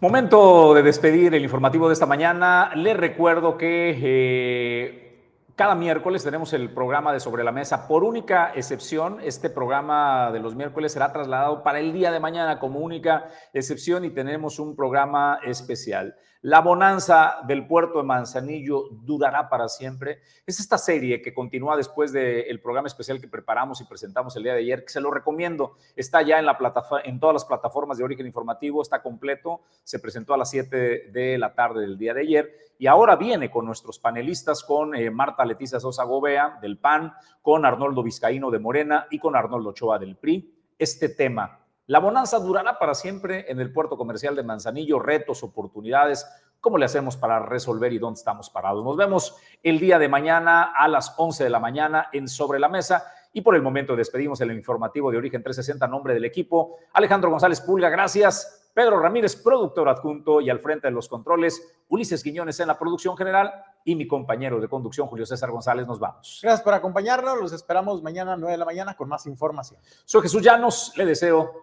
[0.00, 2.72] Momento de despedir el informativo de esta mañana.
[2.74, 5.02] Les recuerdo que eh,
[5.54, 7.86] cada miércoles tenemos el programa de Sobre la Mesa.
[7.86, 12.58] Por única excepción, este programa de los miércoles será trasladado para el día de mañana
[12.58, 16.16] como única excepción y tenemos un programa especial.
[16.44, 20.22] La bonanza del puerto de Manzanillo durará para siempre.
[20.44, 24.54] Es esta serie que continúa después del programa especial que preparamos y presentamos el día
[24.54, 25.76] de ayer, que se lo recomiendo.
[25.94, 29.60] Está ya en todas las plataformas de origen informativo, está completo.
[29.84, 33.48] Se presentó a las 7 de la tarde del día de ayer y ahora viene
[33.48, 38.58] con nuestros panelistas, con eh, Marta Leticia Sosa Gobea del PAN, con Arnoldo Vizcaíno de
[38.58, 40.52] Morena y con Arnoldo Ochoa del PRI.
[40.76, 46.26] Este tema la bonanza durará para siempre en el puerto comercial de Manzanillo, retos, oportunidades,
[46.60, 48.84] cómo le hacemos para resolver y dónde estamos parados.
[48.84, 52.68] Nos vemos el día de mañana a las 11 de la mañana en Sobre la
[52.68, 56.76] Mesa y por el momento despedimos el informativo de Origen 360 a nombre del equipo.
[56.92, 58.70] Alejandro González Pulga, gracias.
[58.72, 63.16] Pedro Ramírez, productor adjunto y al frente de los controles, Ulises Quiñones en la producción
[63.16, 63.52] general
[63.84, 65.86] y mi compañero de conducción, Julio César González.
[65.86, 66.40] Nos vamos.
[66.42, 67.40] Gracias por acompañarnos.
[67.40, 69.80] Los esperamos mañana a 9 de la mañana con más información.
[70.04, 70.92] Soy Jesús Llanos.
[70.96, 71.62] Le deseo